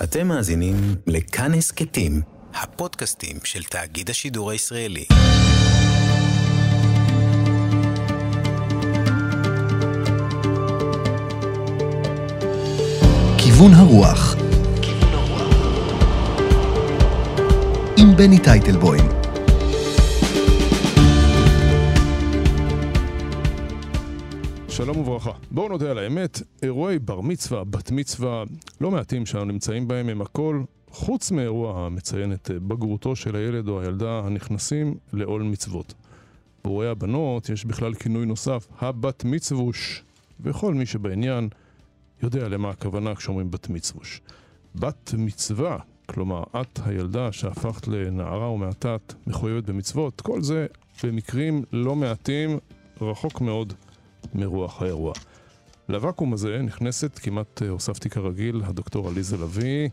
אתם 0.00 0.26
מאזינים 0.28 0.74
לכאן 1.06 1.54
הסכתים, 1.54 2.20
הפודקאסטים 2.54 3.36
של 3.44 3.62
תאגיד 3.62 4.10
השידור 4.10 4.50
הישראלי. 4.50 5.04
כיוון 13.38 13.74
הרוח 13.74 14.36
עם 17.96 18.16
בני 18.16 18.38
טייטלבוים 18.38 19.21
שלום 24.76 24.98
וברכה. 24.98 25.30
בואו 25.50 25.68
נודה 25.68 25.90
על 25.90 25.98
האמת, 25.98 26.42
אירועי 26.62 26.98
בר 26.98 27.20
מצווה, 27.20 27.64
בת 27.64 27.90
מצווה, 27.90 28.44
לא 28.80 28.90
מעטים 28.90 29.26
שאנו 29.26 29.44
נמצאים 29.44 29.88
בהם 29.88 30.08
הם 30.08 30.22
הכל, 30.22 30.62
חוץ 30.90 31.30
מאירוע 31.30 31.86
המציין 31.86 32.32
את 32.32 32.50
בגרותו 32.68 33.16
של 33.16 33.36
הילד 33.36 33.68
או 33.68 33.80
הילדה 33.80 34.18
הנכנסים 34.18 34.94
לעול 35.12 35.42
מצוות. 35.42 35.94
באירועי 36.64 36.88
הבנות 36.88 37.48
יש 37.48 37.64
בכלל 37.64 37.94
כינוי 37.94 38.26
נוסף, 38.26 38.66
הבת 38.78 39.24
מצווש, 39.24 40.02
וכל 40.40 40.74
מי 40.74 40.86
שבעניין 40.86 41.48
יודע 42.22 42.48
למה 42.48 42.70
הכוונה 42.70 43.14
כשאומרים 43.14 43.50
בת 43.50 43.68
מצווש. 43.68 44.20
בת 44.74 45.14
מצווה, 45.18 45.78
כלומר, 46.06 46.42
את 46.60 46.80
הילדה 46.84 47.32
שהפכת 47.32 47.88
לנערה 47.88 48.50
ומעתה 48.50 48.94
את 48.94 49.14
מחויבת 49.26 49.64
במצוות, 49.64 50.20
כל 50.20 50.42
זה 50.42 50.66
במקרים 51.04 51.64
לא 51.72 51.96
מעטים, 51.96 52.58
רחוק 53.00 53.40
מאוד 53.40 53.72
מרוח 54.34 54.82
האירוע. 54.82 55.12
לוואקום 55.88 56.32
הזה 56.32 56.58
נכנסת, 56.62 57.18
כמעט 57.18 57.62
אה, 57.62 57.68
הוספתי 57.68 58.10
כרגיל, 58.10 58.62
הדוקטור 58.64 59.08
עליזה 59.08 59.36
לביא, 59.36 59.88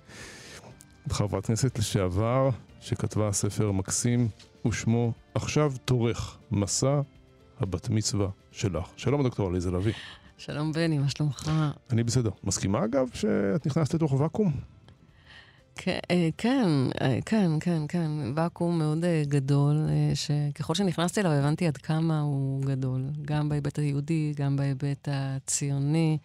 חברת 1.09 1.45
כנסת 1.45 1.79
לשעבר, 1.79 2.49
שכתבה 2.81 3.31
ספר 3.31 3.71
מקסים, 3.71 4.27
ושמו 4.67 5.13
"עכשיו 5.35 5.73
תורך, 5.85 6.37
מסע 6.51 7.01
הבת 7.59 7.89
מצווה 7.89 8.27
שלך". 8.51 8.87
שלום 8.97 9.23
דוקטור 9.23 9.47
עליזה 9.47 9.71
לביא. 9.71 9.93
שלום 10.37 10.71
בני, 10.71 10.97
מה 10.97 11.09
שלומך? 11.09 11.51
אני 11.89 12.03
בסדר. 12.03 12.29
מסכימה 12.43 12.85
אגב 12.85 13.09
שאת 13.13 13.65
נכנסת 13.65 13.93
לתוך 13.93 14.11
ואקום? 14.19 14.51
כן, 15.81 15.99
אה, 16.11 16.29
כן, 16.37 16.67
אה, 17.01 17.19
כן, 17.25 17.51
כן, 17.59 17.81
כן. 17.87 18.11
ואקום 18.35 18.77
מאוד 18.77 19.05
אה, 19.05 19.23
גדול, 19.27 19.77
שככל 20.13 20.75
שנכנסתי 20.75 21.21
אליו 21.21 21.31
הבנתי 21.31 21.67
עד 21.67 21.77
כמה 21.77 22.19
הוא 22.19 22.61
גדול, 22.61 23.05
גם 23.25 23.49
בהיבט 23.49 23.79
היהודי, 23.79 24.33
גם 24.35 24.55
בהיבט 24.55 25.07
הציוני. 25.11 26.17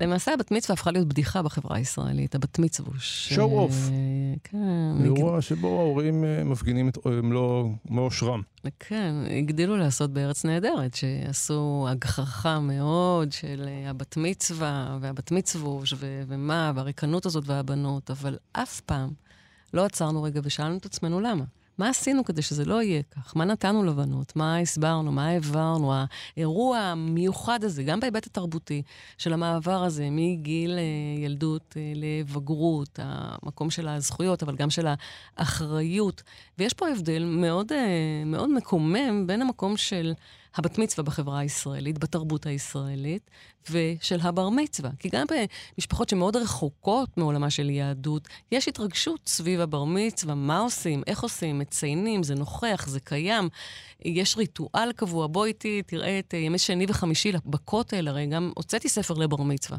למעשה 0.00 0.34
הבת 0.34 0.50
מצווה 0.50 0.74
הפכה 0.74 0.90
להיות 0.90 1.08
בדיחה 1.08 1.42
בחברה 1.42 1.76
הישראלית, 1.76 2.34
הבת 2.34 2.58
מצווש. 2.58 3.34
שואו 3.34 3.58
אוף. 3.58 3.74
כן. 4.44 5.04
אירוע 5.04 5.40
שבו 5.42 5.80
ההורים 5.80 6.24
מפגינים 6.44 6.88
את 6.88 6.98
מלוא 7.06 7.70
אושרם. 7.90 8.42
כן, 8.78 9.14
הגדילו 9.38 9.76
לעשות 9.76 10.12
בארץ 10.12 10.44
נהדרת, 10.44 10.94
שעשו 10.94 11.86
הגחכה 11.88 12.60
מאוד 12.60 13.32
של 13.32 13.68
הבת 13.86 14.16
מצווה 14.16 14.98
והבת 15.00 15.30
מצווש 15.32 15.94
ומה, 16.00 16.72
והריקנות 16.74 17.26
הזאת 17.26 17.44
והבנות, 17.46 18.10
אבל 18.10 18.38
אף 18.52 18.80
פעם 18.80 19.10
לא 19.74 19.84
עצרנו 19.84 20.22
רגע 20.22 20.40
ושאלנו 20.44 20.76
את 20.76 20.86
עצמנו 20.86 21.20
למה. 21.20 21.44
מה 21.78 21.88
עשינו 21.88 22.24
כדי 22.24 22.42
שזה 22.42 22.64
לא 22.64 22.82
יהיה 22.82 23.02
כך? 23.02 23.36
מה 23.36 23.44
נתנו 23.44 23.84
לבנות? 23.84 24.36
מה 24.36 24.58
הסברנו? 24.58 25.12
מה 25.12 25.28
העברנו? 25.28 25.92
האירוע 26.36 26.78
המיוחד 26.78 27.64
הזה, 27.64 27.82
גם 27.82 28.00
בהיבט 28.00 28.26
התרבותי, 28.26 28.82
של 29.18 29.32
המעבר 29.32 29.84
הזה 29.84 30.08
מגיל 30.10 30.78
אה, 30.78 31.24
ילדות 31.24 31.74
אה, 31.76 31.92
לבגרות, 31.94 32.98
המקום 33.02 33.70
של 33.70 33.88
הזכויות, 33.88 34.42
אבל 34.42 34.56
גם 34.56 34.70
של 34.70 34.86
האחריות. 35.36 36.22
ויש 36.58 36.74
פה 36.74 36.88
הבדל 36.88 37.24
מאוד, 37.24 37.72
אה, 37.72 38.22
מאוד 38.26 38.50
מקומם 38.50 39.26
בין 39.26 39.42
המקום 39.42 39.76
של... 39.76 40.12
הבת 40.54 40.78
מצווה 40.78 41.04
בחברה 41.04 41.38
הישראלית, 41.38 41.98
בתרבות 41.98 42.46
הישראלית, 42.46 43.30
ושל 43.70 44.20
הבר 44.22 44.48
מצווה. 44.48 44.90
כי 44.98 45.08
גם 45.08 45.26
במשפחות 45.76 46.08
שמאוד 46.08 46.36
רחוקות 46.36 47.18
מעולמה 47.18 47.50
של 47.50 47.70
יהדות, 47.70 48.28
יש 48.52 48.68
התרגשות 48.68 49.20
סביב 49.26 49.60
הבר 49.60 49.84
מצווה, 49.84 50.34
מה 50.34 50.58
עושים, 50.58 51.02
איך 51.06 51.22
עושים, 51.22 51.58
מציינים, 51.58 52.22
זה 52.22 52.34
נוכח, 52.34 52.86
זה 52.88 53.00
קיים. 53.00 53.48
יש 54.04 54.36
ריטואל 54.36 54.92
קבוע, 54.92 55.26
בוא 55.26 55.46
איתי, 55.46 55.82
תראה 55.86 56.18
את 56.18 56.34
ימי 56.34 56.58
שני 56.58 56.86
וחמישי 56.88 57.32
בכותל, 57.46 58.08
הרי 58.08 58.26
גם 58.26 58.52
הוצאתי 58.56 58.88
ספר 58.88 59.14
לבר 59.14 59.42
מצווה. 59.42 59.78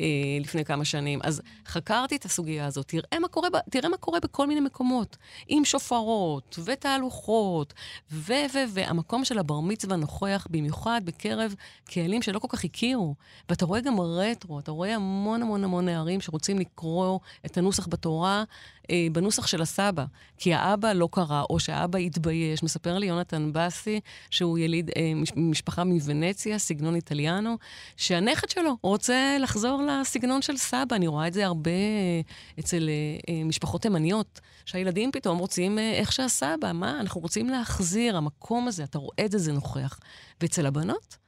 אה, 0.00 0.06
לפני 0.40 0.64
כמה 0.64 0.84
שנים. 0.84 1.20
אז 1.22 1.42
חקרתי 1.66 2.16
את 2.16 2.24
הסוגיה 2.24 2.66
הזאת, 2.66 2.88
תראה 2.88 3.18
מה 3.20 3.28
קורה, 3.28 3.48
תראה 3.70 3.88
מה 3.88 3.96
קורה 3.96 4.20
בכל 4.20 4.46
מיני 4.46 4.60
מקומות, 4.60 5.16
עם 5.48 5.64
שופרות 5.64 6.58
ותהלוכות, 6.64 7.74
ו... 8.12 8.32
ו... 8.54 8.58
והמקום 8.68 9.24
של 9.24 9.38
הבר 9.38 9.60
מצווה 9.60 9.96
נוכח 9.96 10.46
במיוחד 10.50 11.00
בקרב 11.04 11.54
קהלים 11.84 12.22
שלא 12.22 12.38
כל 12.38 12.48
כך 12.50 12.64
הכירו. 12.64 13.11
ואתה 13.48 13.64
רואה 13.64 13.80
גם 13.80 14.00
רטרו, 14.00 14.58
אתה 14.58 14.70
רואה 14.70 14.94
המון 14.94 15.42
המון 15.42 15.64
המון 15.64 15.84
נערים 15.84 16.20
שרוצים 16.20 16.58
לקרוא 16.58 17.18
את 17.46 17.58
הנוסח 17.58 17.86
בתורה 17.86 18.44
אה, 18.90 19.06
בנוסח 19.12 19.46
של 19.46 19.62
הסבא, 19.62 20.04
כי 20.38 20.54
האבא 20.54 20.92
לא 20.92 21.08
קרא, 21.12 21.42
או 21.50 21.60
שהאבא 21.60 21.98
התבייש. 21.98 22.62
מספר 22.62 22.98
לי 22.98 23.06
יונתן 23.06 23.50
בסי, 23.54 24.00
שהוא 24.30 24.58
יליד 24.58 24.90
אה, 24.96 25.12
מש, 25.14 25.32
משפחה 25.36 25.84
מוונציה, 25.84 26.58
סגנון 26.58 26.94
איטליאנו, 26.94 27.56
שהנכד 27.96 28.48
שלו 28.48 28.76
רוצה 28.82 29.36
לחזור 29.40 29.82
לסגנון 29.82 30.42
של 30.42 30.56
סבא. 30.56 30.96
אני 30.96 31.06
רואה 31.06 31.26
את 31.26 31.32
זה 31.32 31.46
הרבה 31.46 31.70
אה, 31.70 32.20
אצל 32.58 32.88
אה, 32.88 33.34
אה, 33.34 33.44
משפחות 33.44 33.82
תימניות, 33.82 34.40
שהילדים 34.64 35.12
פתאום 35.12 35.38
רוצים 35.38 35.78
אה, 35.78 35.92
איך 35.92 36.12
שהסבא, 36.12 36.72
מה? 36.72 37.00
אנחנו 37.00 37.20
רוצים 37.20 37.48
להחזיר, 37.48 38.16
המקום 38.16 38.68
הזה, 38.68 38.84
אתה 38.84 38.98
רואה 38.98 39.24
את 39.24 39.32
זה, 39.32 39.38
זה 39.38 39.52
נוכח. 39.52 39.98
ואצל 40.40 40.66
הבנות? 40.66 41.21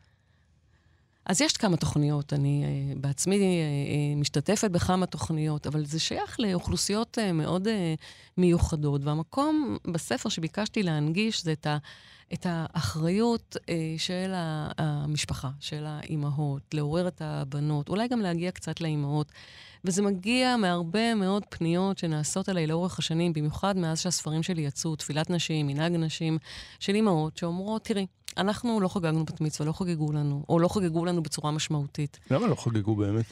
אז 1.27 1.41
יש 1.41 1.53
כמה 1.53 1.77
תוכניות, 1.77 2.33
אני 2.33 2.65
uh, 2.65 2.99
בעצמי 2.99 3.37
uh, 3.37 4.21
משתתפת 4.21 4.71
בכמה 4.71 5.07
תוכניות, 5.07 5.67
אבל 5.67 5.87
זה 5.87 6.01
שייך 6.01 6.41
לאוכלוסיות 6.41 7.19
uh, 7.19 7.33
מאוד 7.33 7.69
מיוחדות, 8.37 9.05
והמקום 9.05 9.77
בספר 9.93 10.29
שביקשתי 10.29 10.83
להנגיש 10.83 11.45
זה 11.45 11.53
את, 11.53 11.67
ה, 11.67 11.79
את 12.33 12.47
האחריות 12.49 13.57
uh, 13.61 13.69
של 13.99 14.33
המשפחה, 14.79 15.51
של 15.61 15.85
האימהות, 15.87 16.75
לעורר 16.75 17.09
את 17.09 17.23
הבנות, 17.25 17.89
אולי 17.89 18.09
גם 18.09 18.21
להגיע 18.21 18.51
קצת 18.51 18.81
לאימהות. 18.81 19.33
וזה 19.85 20.03
מגיע 20.03 20.57
מהרבה 20.57 21.15
מאוד 21.15 21.43
פניות 21.49 21.99
שנעשות 21.99 22.49
עליי 22.49 22.67
לאורך 22.67 22.99
השנים, 22.99 23.33
במיוחד 23.33 23.77
מאז 23.77 24.01
שהספרים 24.01 24.43
שלי 24.43 24.63
יצאו, 24.63 24.97
תפילת 24.97 25.31
נשים, 25.31 25.67
מנהג 25.67 25.93
נשים, 25.93 26.39
של 26.81 26.95
אימהות 26.95 27.37
שאומרות, 27.37 27.85
תראי, 27.85 28.07
אנחנו 28.37 28.81
לא 28.81 28.89
חגגנו 28.89 29.25
בת 29.25 29.41
מצווה, 29.41 29.67
לא 29.67 29.73
חגגו 29.73 30.13
לנו, 30.13 30.45
או 30.49 30.59
לא 30.59 30.69
חגגו 30.69 31.05
לנו 31.05 31.23
בצורה 31.23 31.51
משמעותית. 31.51 32.19
למה 32.31 32.47
לא 32.47 32.55
חגגו 32.55 32.95
באמת? 32.95 33.25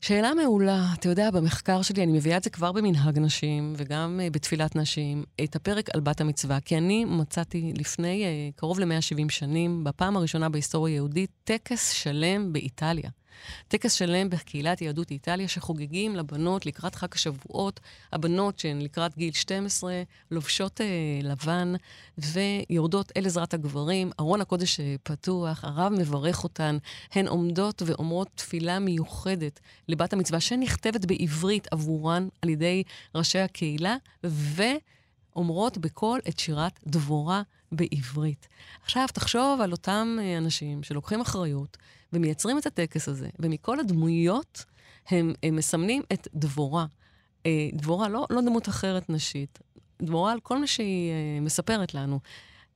שאלה 0.00 0.34
מעולה. 0.34 0.86
אתה 0.98 1.08
יודע, 1.08 1.30
במחקר 1.30 1.82
שלי, 1.82 2.02
אני 2.02 2.12
מביאה 2.12 2.36
את 2.36 2.44
זה 2.44 2.50
כבר 2.50 2.72
במנהג 2.72 3.18
נשים 3.18 3.72
וגם 3.76 4.20
uh, 4.22 4.30
בתפילת 4.32 4.76
נשים, 4.76 5.24
את 5.44 5.56
הפרק 5.56 5.94
על 5.94 6.00
בת 6.00 6.20
המצווה, 6.20 6.60
כי 6.60 6.78
אני 6.78 7.04
מצאתי 7.04 7.72
לפני 7.76 8.24
uh, 8.24 8.58
קרוב 8.58 8.80
ל-170 8.80 9.30
שנים, 9.30 9.84
בפעם 9.84 10.16
הראשונה 10.16 10.48
בהיסטוריה 10.48 10.94
היהודית, 10.94 11.30
טקס 11.44 11.90
שלם 11.90 12.52
באיטליה. 12.52 13.10
טקס 13.68 13.92
שלם 13.92 14.30
בקהילת 14.30 14.82
יהדות 14.82 15.10
איטליה 15.10 15.48
שחוגגים 15.48 16.16
לבנות 16.16 16.66
לקראת 16.66 16.94
חג 16.94 17.14
השבועות. 17.14 17.80
הבנות 18.12 18.58
שהן 18.58 18.80
לקראת 18.80 19.16
גיל 19.16 19.32
12 19.32 20.02
לובשות 20.30 20.80
אה, 20.80 20.86
לבן 21.22 21.74
ויורדות 22.18 23.12
אל 23.16 23.26
עזרת 23.26 23.54
הגברים, 23.54 24.10
ארון 24.20 24.40
הקודש 24.40 24.80
אה, 24.80 24.94
פתוח, 25.02 25.64
הרב 25.64 25.92
מברך 25.92 26.44
אותן, 26.44 26.78
הן 27.12 27.28
עומדות 27.28 27.82
ואומרות 27.86 28.28
תפילה 28.34 28.78
מיוחדת 28.78 29.60
לבת 29.88 30.12
המצווה 30.12 30.40
שנכתבת 30.40 31.04
בעברית 31.04 31.68
עבורן 31.70 32.28
על 32.42 32.48
ידי 32.48 32.82
ראשי 33.14 33.38
הקהילה, 33.38 33.96
ו... 34.26 34.62
אומרות 35.36 35.78
בקול 35.78 36.20
את 36.28 36.38
שירת 36.38 36.80
דבורה 36.86 37.42
בעברית. 37.72 38.48
עכשיו, 38.82 39.06
תחשוב 39.12 39.60
על 39.60 39.72
אותם 39.72 40.16
אה, 40.20 40.38
אנשים 40.38 40.82
שלוקחים 40.82 41.20
אחריות 41.20 41.76
ומייצרים 42.12 42.58
את 42.58 42.66
הטקס 42.66 43.08
הזה, 43.08 43.28
ומכל 43.38 43.80
הדמויות 43.80 44.64
הם, 45.08 45.32
הם 45.42 45.56
מסמנים 45.56 46.02
את 46.12 46.28
דבורה. 46.34 46.86
אה, 47.46 47.68
דבורה, 47.72 48.08
לא, 48.08 48.26
לא 48.30 48.40
דמות 48.40 48.68
אחרת 48.68 49.10
נשית, 49.10 49.58
דבורה 50.02 50.32
על 50.32 50.40
כל 50.40 50.58
מה 50.58 50.66
שהיא 50.66 51.10
אה, 51.10 51.40
מספרת 51.40 51.94
לנו. 51.94 52.20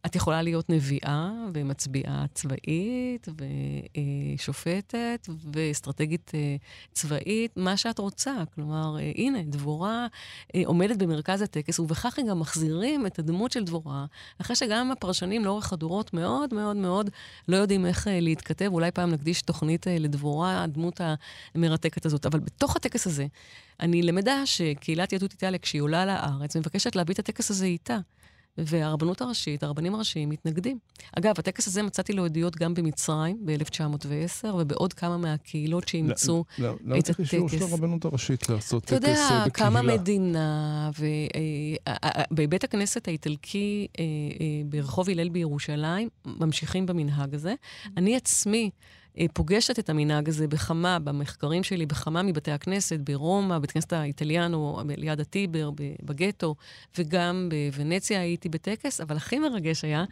את 0.06 0.16
יכולה 0.16 0.42
להיות 0.42 0.70
נביאה 0.70 1.30
ומצביעה 1.54 2.24
צבאית 2.34 3.28
ושופטת 4.36 5.28
ואסטרטגית 5.52 6.30
אה, 6.34 6.56
צבאית, 6.92 7.56
מה 7.56 7.76
שאת 7.76 7.98
רוצה. 7.98 8.34
כלומר, 8.54 8.96
אה, 8.98 9.12
הנה, 9.14 9.42
דבורה 9.42 10.06
אה, 10.54 10.62
עומדת 10.66 10.96
במרכז 10.96 11.42
הטקס, 11.42 11.78
ובכך 11.78 12.18
הם 12.18 12.26
גם 12.26 12.40
מחזירים 12.40 13.06
את 13.06 13.18
הדמות 13.18 13.52
של 13.52 13.64
דבורה, 13.64 14.06
אחרי 14.40 14.56
שגם 14.56 14.90
הפרשנים 14.92 15.44
לאורך 15.44 15.72
הדורות 15.72 16.14
מאוד 16.14 16.54
מאוד 16.54 16.76
מאוד 16.76 17.10
לא 17.48 17.56
יודעים 17.56 17.86
איך 17.86 18.08
להתכתב. 18.10 18.68
אולי 18.72 18.90
פעם 18.90 19.10
נקדיש 19.10 19.42
תוכנית 19.42 19.86
לדבורה, 19.90 20.62
הדמות 20.62 21.00
המרתקת 21.54 22.06
הזאת. 22.06 22.26
אבל 22.26 22.40
בתוך 22.40 22.76
הטקס 22.76 23.06
הזה, 23.06 23.26
אני 23.80 24.02
למדה 24.02 24.46
שקהילת 24.46 25.12
יהדות 25.12 25.32
איטליה, 25.32 25.58
כשהיא 25.58 25.82
עולה 25.82 26.06
לארץ, 26.06 26.56
מבקשת 26.56 26.96
להביא 26.96 27.14
את 27.14 27.18
הטקס 27.18 27.50
הזה 27.50 27.64
איתה. 27.64 27.98
והרבנות 28.58 29.20
הראשית, 29.20 29.62
הרבנים 29.62 29.94
הראשיים 29.94 30.28
מתנגדים. 30.28 30.78
אגב, 31.18 31.34
הטקס 31.38 31.66
הזה 31.66 31.82
מצאתי 31.82 32.12
לו 32.12 32.24
עדויות 32.24 32.56
גם 32.56 32.74
במצרים 32.74 33.38
ב-1910, 33.44 34.46
ובעוד 34.54 34.92
כמה 34.92 35.16
מהקהילות 35.16 35.88
שאימצו 35.88 36.44
את 36.58 36.64
הטקס. 36.64 36.80
למה 36.84 37.02
צריך 37.02 37.20
אישור 37.20 37.48
של 37.48 37.62
הרבנות 37.62 38.04
הראשית 38.04 38.48
לעשות 38.48 38.84
טקס 38.84 38.96
בקהילה? 38.96 39.26
אתה 39.26 39.34
יודע, 39.34 39.50
קמה 39.50 39.82
מדינה, 39.82 40.90
ובבית 42.30 42.64
הכנסת 42.64 43.08
האיטלקי 43.08 43.86
ברחוב 44.66 45.10
הלל 45.10 45.28
בירושלים, 45.28 46.08
ממשיכים 46.26 46.86
במנהג 46.86 47.34
הזה. 47.34 47.54
אני 47.96 48.16
עצמי... 48.16 48.70
אה, 49.19 49.26
פוגשת 49.32 49.78
את 49.78 49.90
המנהג 49.90 50.28
הזה 50.28 50.49
בכמה, 50.49 50.99
במחקרים 50.99 51.62
שלי, 51.62 51.87
בכמה 51.87 52.22
מבתי 52.22 52.50
הכנסת, 52.50 53.00
ברומא, 53.00 53.58
בית 53.58 53.70
כנסת 53.70 53.93
האיטליאנו, 53.93 54.81
ליד 54.96 55.20
הטיבר, 55.20 55.70
בגטו, 56.02 56.55
וגם 56.99 57.49
בוונציה 57.50 58.20
הייתי 58.20 58.49
בטקס, 58.49 59.00
אבל 59.00 59.16
הכי 59.16 59.38
מרגש 59.38 59.84
היה, 59.84 60.05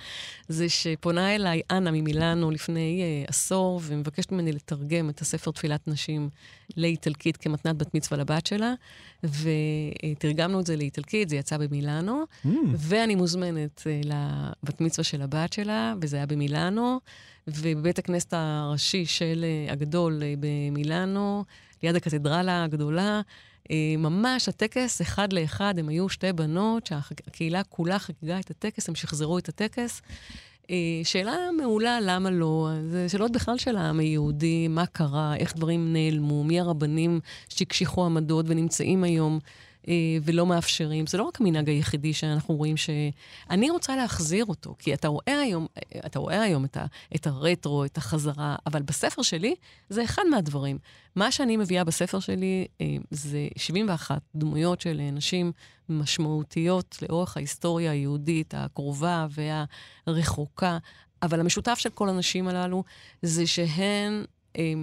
זה 0.49 0.69
שפונה 0.69 1.35
אליי 1.35 1.61
אנה 1.71 1.91
ממילאנו 1.91 2.51
לפני 2.51 3.03
uh, 3.03 3.31
עשור, 3.31 3.81
ומבקשת 3.85 4.33
ממני 4.33 4.53
לתרגם 4.53 5.11
את 5.11 5.21
הספר 5.21 5.51
תפילת 5.51 5.89
נשים 5.89 6.29
לאיטלקית 6.77 7.37
כמתנת 7.37 7.77
בת 7.77 7.95
מצווה 7.95 8.19
לבת 8.19 8.47
שלה, 8.47 8.75
ותרגמנו 9.23 10.61
את 10.61 10.67
זה 10.67 10.77
לאיטלקית, 10.77 11.29
זה 11.29 11.37
יצא 11.37 11.57
במילאנו, 11.57 12.25
mm. 12.47 12.49
ואני 12.77 13.15
מוזמנת 13.15 13.81
uh, 13.81 14.07
לבת 14.07 14.81
מצווה 14.81 15.05
של 15.05 15.23
הבת 15.23 15.53
שלה, 15.53 15.95
וזה 16.01 16.17
היה 16.17 16.27
במילאנו. 16.27 17.01
ובבית 17.47 17.99
הכנסת 17.99 18.33
הראשי 18.33 19.07
של 19.07 19.45
אה, 19.45 19.73
הגדול 19.73 20.23
אה, 20.23 20.35
במילאנו, 20.41 21.45
ליד 21.83 21.97
הקתדרלה 21.97 22.65
הגדולה, 22.65 23.21
אה, 23.71 23.95
ממש 23.99 24.49
הטקס, 24.49 25.03
אחד 25.03 25.33
לאחד, 25.33 25.79
הם 25.79 25.89
היו 25.89 26.09
שתי 26.09 26.33
בנות, 26.33 26.87
שהקהילה 26.87 27.63
כולה 27.63 27.99
חגגה 27.99 28.41
את 28.41 28.51
הטקס, 28.51 28.89
הם 28.89 28.95
שחזרו 28.95 29.39
את 29.39 29.49
הטקס. 29.49 30.03
שאלה 31.05 31.37
מעולה, 31.61 31.99
למה 32.03 32.31
לא? 32.31 32.69
זה 32.87 33.09
שאלות 33.09 33.33
בכלל 33.33 33.59
של 33.59 33.77
העם 33.77 34.01
היהודי, 34.01 34.69
מה 34.69 34.87
קרה, 34.87 35.37
איך 35.37 35.57
דברים 35.57 35.93
נעלמו, 35.93 36.45
מי 36.45 36.61
הרבנים 36.61 37.21
שהקשיחו 37.49 38.05
עמדות 38.05 38.45
ונמצאים 38.49 39.05
היום 39.05 39.35
אה, 39.35 39.49
ולא 40.23 40.47
מאפשרים. 40.47 41.07
זה 41.07 41.19
לא 41.19 41.23
רק 41.23 41.41
המנהג 41.41 41.69
היחידי 41.69 42.13
שאנחנו 42.13 42.55
רואים 42.55 42.77
ש... 42.77 42.91
אני 43.51 43.71
רוצה 43.71 43.97
להחזיר 43.97 44.45
אותו, 44.45 44.75
כי 44.79 44.95
אתה 44.95 45.09
רואה 45.09 45.41
היום, 45.41 45.67
אה, 45.77 46.01
אתה 46.07 46.19
רואה 46.19 46.43
היום 46.43 46.65
את, 46.65 46.77
ה, 46.77 46.87
את 47.17 47.27
הרטרו, 47.27 47.85
את 47.85 47.97
החזרה, 47.97 48.57
אבל 48.67 48.83
בספר 48.83 49.23
שלי 49.23 49.55
זה 49.89 50.05
אחד 50.05 50.23
מהדברים. 50.31 50.79
מה 51.17 51.33
שאני 51.33 51.57
מביאה 51.57 51.85
בספר 51.85 52.21
שלי 52.21 52.67
אה, 52.81 52.87
זה 53.11 53.49
71 53.57 54.23
דמויות 54.35 54.81
של 54.81 55.01
נשים 55.13 55.53
משמעותיות 55.89 56.99
לאורך 57.03 57.37
ההיסטוריה 57.37 57.93
היהודית 57.93 58.55
הקרובה 58.57 59.27
והרחוקה, 60.07 60.79
אבל 61.23 61.41
המשותף 61.41 61.79
של 61.79 61.91
כל 61.91 62.09
הנשים 62.09 62.49
הללו 62.49 62.85
זה 63.23 63.47
שהן 63.47 64.25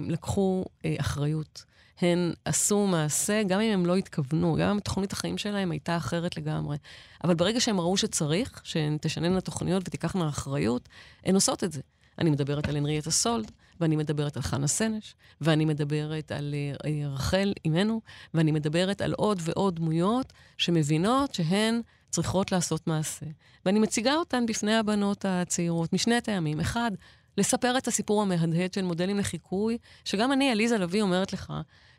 לקחו 0.08 0.64
אחריות. 0.98 1.64
הן 2.00 2.32
עשו 2.44 2.86
מעשה, 2.86 3.42
גם 3.42 3.60
אם 3.60 3.72
הם 3.72 3.86
לא 3.86 3.96
התכוונו, 3.96 4.56
גם 4.60 4.70
אם 4.70 4.80
תוכנית 4.80 5.12
החיים 5.12 5.38
שלהם 5.38 5.70
הייתה 5.70 5.96
אחרת 5.96 6.36
לגמרי. 6.36 6.76
אבל 7.24 7.34
ברגע 7.34 7.60
שהם 7.60 7.80
ראו 7.80 7.96
שצריך, 7.96 8.60
שהן 8.64 8.98
תשננה 9.00 9.40
תוכניות 9.40 9.82
ותיקחנה 9.86 10.28
אחריות, 10.28 10.88
הן 11.24 11.34
עושות 11.34 11.64
את 11.64 11.72
זה. 11.72 11.80
אני 12.18 12.30
מדברת 12.30 12.68
על 12.68 12.76
הנריאטה 12.76 13.10
סולד, 13.10 13.50
ואני 13.80 13.96
מדברת 13.96 14.36
על 14.36 14.42
חנה 14.42 14.66
סנש, 14.66 15.14
ואני 15.40 15.64
מדברת 15.64 16.32
על 16.32 16.54
uh, 16.54 16.86
רחל 17.06 17.52
אימנו, 17.64 18.00
ואני 18.34 18.52
מדברת 18.52 19.00
על 19.00 19.12
עוד 19.12 19.40
ועוד 19.44 19.76
דמויות 19.76 20.32
שמבינות 20.58 21.34
שהן 21.34 21.80
צריכות 22.10 22.52
לעשות 22.52 22.86
מעשה. 22.86 23.26
ואני 23.66 23.78
מציגה 23.78 24.14
אותן 24.14 24.46
בפני 24.46 24.74
הבנות 24.74 25.24
הצעירות 25.28 25.92
משני 25.92 26.20
טעמים. 26.20 26.60
אחד, 26.60 26.90
לספר 27.40 27.78
את 27.78 27.88
הסיפור 27.88 28.22
המהדהד 28.22 28.72
של 28.72 28.82
מודלים 28.82 29.18
לחיקוי, 29.18 29.78
שגם 30.04 30.32
אני, 30.32 30.50
עליזה 30.50 30.78
לביא, 30.78 31.02
אומרת 31.02 31.32
לך, 31.32 31.52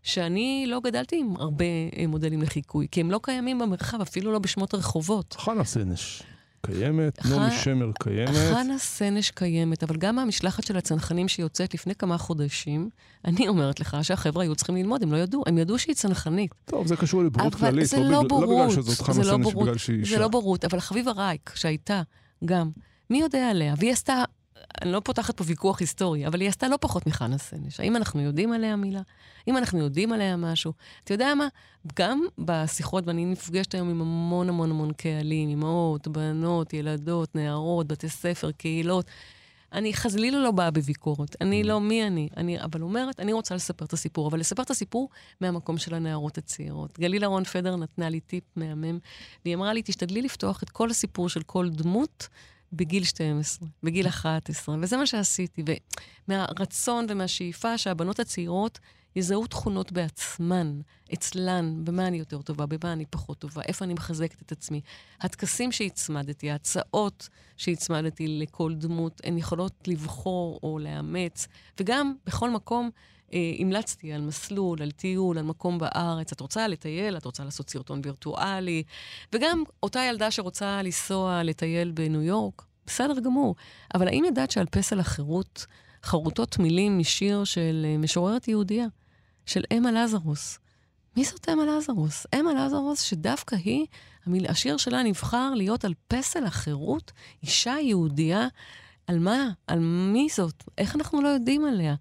שאני 0.03 0.65
לא 0.67 0.79
גדלתי 0.83 1.19
עם 1.19 1.35
הרבה 1.35 1.65
אה, 1.97 2.07
מודלים 2.07 2.41
לחיקוי, 2.41 2.87
כי 2.91 3.01
הם 3.01 3.11
לא 3.11 3.19
קיימים 3.23 3.59
במרחב, 3.59 4.01
אפילו 4.01 4.31
לא 4.31 4.39
בשמות 4.39 4.73
רחובות. 4.73 5.35
חנה 5.39 5.63
סנש. 5.63 6.23
קיימת, 6.61 7.21
ח... 7.21 7.25
נעמי 7.25 7.55
שמר 7.55 7.91
קיימת. 7.99 8.35
חנה 8.53 8.77
סנש 8.77 9.31
קיימת, 9.31 9.83
אבל 9.83 9.95
גם 9.95 10.19
המשלחת 10.19 10.63
של 10.63 10.77
הצנחנים 10.77 11.27
שיוצאת 11.27 11.73
לפני 11.73 11.95
כמה 11.95 12.17
חודשים, 12.17 12.89
אני 13.25 13.47
אומרת 13.47 13.79
לך 13.79 13.97
שהחבר'ה 14.01 14.43
היו 14.43 14.55
צריכים 14.55 14.75
ללמוד, 14.75 15.03
הם 15.03 15.11
לא 15.11 15.17
ידעו, 15.17 15.43
הם 15.47 15.57
ידעו 15.57 15.79
שהיא 15.79 15.95
צנחנית. 15.95 16.51
טוב, 16.65 16.87
זה 16.87 16.95
קשור 16.95 17.23
לבורות 17.23 17.55
כללית, 17.55 17.87
זה 17.87 17.99
לא, 17.99 18.09
לא, 18.09 18.23
בורות, 18.23 18.49
לא 18.49 18.65
בגלל 18.65 18.83
שזאת 18.83 19.05
חנה 19.05 19.23
לא 19.23 19.23
סנש, 19.23 19.53
בגלל 19.53 19.77
שהיא 19.77 19.99
אישה. 19.99 20.15
זה 20.15 20.21
לא 20.21 20.27
בורות, 20.27 20.65
אבל 20.65 20.79
חביבה 20.79 21.11
רייק, 21.11 21.51
שהייתה 21.55 22.01
גם, 22.45 22.69
מי 23.09 23.19
יודע 23.19 23.49
עליה? 23.49 23.73
והיא 23.77 23.91
עשתה 23.91 24.23
אני 24.81 24.91
לא 24.91 24.99
פותחת 24.99 25.37
פה 25.37 25.43
ויכוח 25.47 25.79
היסטורי, 25.79 26.27
אבל 26.27 26.41
היא 26.41 26.49
עשתה 26.49 26.67
לא 26.67 26.77
פחות 26.81 27.07
מחנה 27.07 27.37
סנש. 27.37 27.79
האם 27.79 27.95
אנחנו 27.95 28.21
יודעים 28.21 28.53
עליה 28.53 28.75
מילה? 28.75 29.01
האם 29.47 29.57
אנחנו 29.57 29.79
יודעים 29.79 30.13
עליה 30.13 30.37
משהו? 30.37 30.73
אתה 31.03 31.13
יודע 31.13 31.35
מה? 31.35 31.47
גם 31.95 32.21
בשיחות, 32.37 33.07
ואני 33.07 33.25
נפגשת 33.25 33.73
היום 33.73 33.89
עם 33.89 34.01
המון 34.01 34.49
המון 34.49 34.71
המון 34.71 34.93
קהלים, 34.93 35.49
אמהות, 35.49 36.07
בנות, 36.07 36.73
ילדות, 36.73 37.35
נערות, 37.35 37.87
בתי 37.87 38.09
ספר, 38.09 38.51
קהילות. 38.51 39.05
אני 39.73 39.93
חזלילה 39.93 40.39
לא 40.39 40.51
באה 40.51 40.71
בביקורת. 40.71 41.35
אני 41.41 41.63
לא, 41.63 41.81
מי 41.81 42.07
אני? 42.07 42.29
אני, 42.37 42.61
אבל 42.61 42.81
אומרת, 42.81 43.19
אני 43.19 43.33
רוצה 43.33 43.55
לספר 43.55 43.85
את 43.85 43.93
הסיפור, 43.93 44.27
אבל 44.27 44.39
לספר 44.39 44.63
את 44.63 44.69
הסיפור 44.69 45.09
מהמקום 45.41 45.77
של 45.77 45.93
הנערות 45.93 46.37
הצעירות. 46.37 46.99
גלילה 46.99 47.27
רון 47.27 47.43
פדר 47.43 47.75
נתנה 47.75 48.09
לי 48.09 48.19
טיפ 48.19 48.43
מהמם, 48.55 48.99
והיא 49.45 49.55
אמרה 49.55 49.73
לי, 49.73 49.81
תשתדלי 49.85 50.21
לפתוח 50.21 50.63
את 50.63 50.69
כל 50.69 50.89
הסיפור 50.89 51.29
של 51.29 51.41
כל 51.41 51.69
דמות 51.69 52.27
בגיל 52.73 53.03
12, 53.03 53.67
בגיל 53.83 54.07
11, 54.07 54.75
וזה 54.81 54.97
מה 54.97 55.05
שעשיתי. 55.05 55.63
ומהרצון 56.27 57.05
ומהשאיפה 57.09 57.77
שהבנות 57.77 58.19
הצעירות 58.19 58.79
יזהו 59.15 59.47
תכונות 59.47 59.91
בעצמן, 59.91 60.81
אצלן, 61.13 61.85
במה 61.85 62.07
אני 62.07 62.17
יותר 62.17 62.41
טובה, 62.41 62.65
במה 62.65 62.93
אני 62.93 63.05
פחות 63.05 63.39
טובה, 63.39 63.61
איפה 63.61 63.85
אני 63.85 63.93
מחזקת 63.93 64.41
את 64.41 64.51
עצמי. 64.51 64.81
הטקסים 65.21 65.71
שהצמדתי, 65.71 66.51
ההצעות 66.51 67.29
שהצמדתי 67.57 68.27
לכל 68.27 68.73
דמות, 68.75 69.21
הן 69.23 69.37
יכולות 69.37 69.87
לבחור 69.87 70.59
או 70.63 70.79
לאמץ, 70.79 71.47
וגם 71.79 72.13
בכל 72.25 72.49
מקום 72.49 72.89
המלצתי 73.59 74.13
על 74.13 74.21
מסלול, 74.21 74.81
על 74.81 74.91
טיול, 74.91 75.37
על 75.37 75.43
מקום 75.43 75.77
בארץ. 75.77 76.31
את 76.31 76.39
רוצה 76.39 76.67
לטייל, 76.67 77.17
את 77.17 77.25
רוצה 77.25 77.43
לעשות 77.43 77.69
סרטון 77.69 78.01
וירטואלי, 78.03 78.83
וגם 79.33 79.63
אותה 79.83 79.99
ילדה 80.03 80.31
שרוצה 80.31 80.81
לנסוע 80.81 81.43
לטייל 81.43 81.91
בניו 81.91 82.21
יורק, 82.21 82.65
בסדר 82.85 83.19
גמור. 83.19 83.55
אבל 83.95 84.07
האם 84.07 84.23
ידעת 84.27 84.51
שעל 84.51 84.65
פסל 84.65 84.99
החירות 84.99 85.65
חרוטות 86.03 86.59
מילים 86.59 86.99
משיר 86.99 87.43
של 87.43 87.85
אה, 87.85 87.97
משוררת 87.97 88.47
יהודייה, 88.47 88.87
של 89.45 89.63
אמה 89.77 89.91
לזרוס? 89.91 90.59
מי 91.17 91.23
זאת 91.23 91.49
אמה 91.49 91.65
לזרוס? 91.65 92.25
אמה 92.35 92.53
לזרוס, 92.53 93.01
שדווקא 93.01 93.55
היא, 93.55 93.85
השיר 94.49 94.77
שלה 94.77 95.03
נבחר 95.03 95.53
להיות 95.55 95.85
על 95.85 95.93
פסל 96.07 96.45
החירות, 96.45 97.11
אישה 97.43 97.75
יהודייה. 97.81 98.47
על 99.07 99.19
מה? 99.19 99.49
על 99.67 99.79
מי 99.79 100.27
זאת? 100.35 100.63
איך 100.77 100.95
אנחנו 100.95 101.21
לא 101.21 101.27
יודעים 101.27 101.65
עליה? 101.65 101.95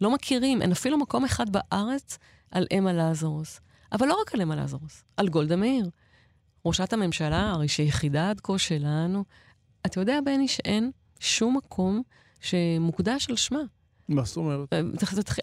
לא 0.00 0.10
מכירים, 0.10 0.62
אין 0.62 0.72
אפילו 0.72 0.98
מקום 0.98 1.24
אחד 1.24 1.46
בארץ 1.50 2.18
על 2.50 2.66
אמה 2.78 2.92
לזרוס. 2.92 3.60
אבל 3.92 4.06
לא 4.06 4.16
רק 4.22 4.34
על 4.34 4.40
אמה 4.40 4.56
לזרוס, 4.56 5.04
על 5.16 5.28
גולדה 5.28 5.56
מאיר. 5.56 5.90
ראשת 6.66 6.92
הממשלה, 6.92 7.50
הרי 7.50 7.68
שיחידה 7.68 8.30
עד 8.30 8.40
כה 8.40 8.58
שלנו. 8.58 9.24
אתה 9.86 10.00
יודע, 10.00 10.18
בני, 10.24 10.48
שאין 10.48 10.90
שום 11.20 11.56
מקום 11.56 12.02
שמוקדש 12.40 13.30
על 13.30 13.36
שמה. 13.36 13.60
מה 14.08 14.24
זאת 14.24 14.36
אומרת? 14.36 14.72
אה, 14.72 14.80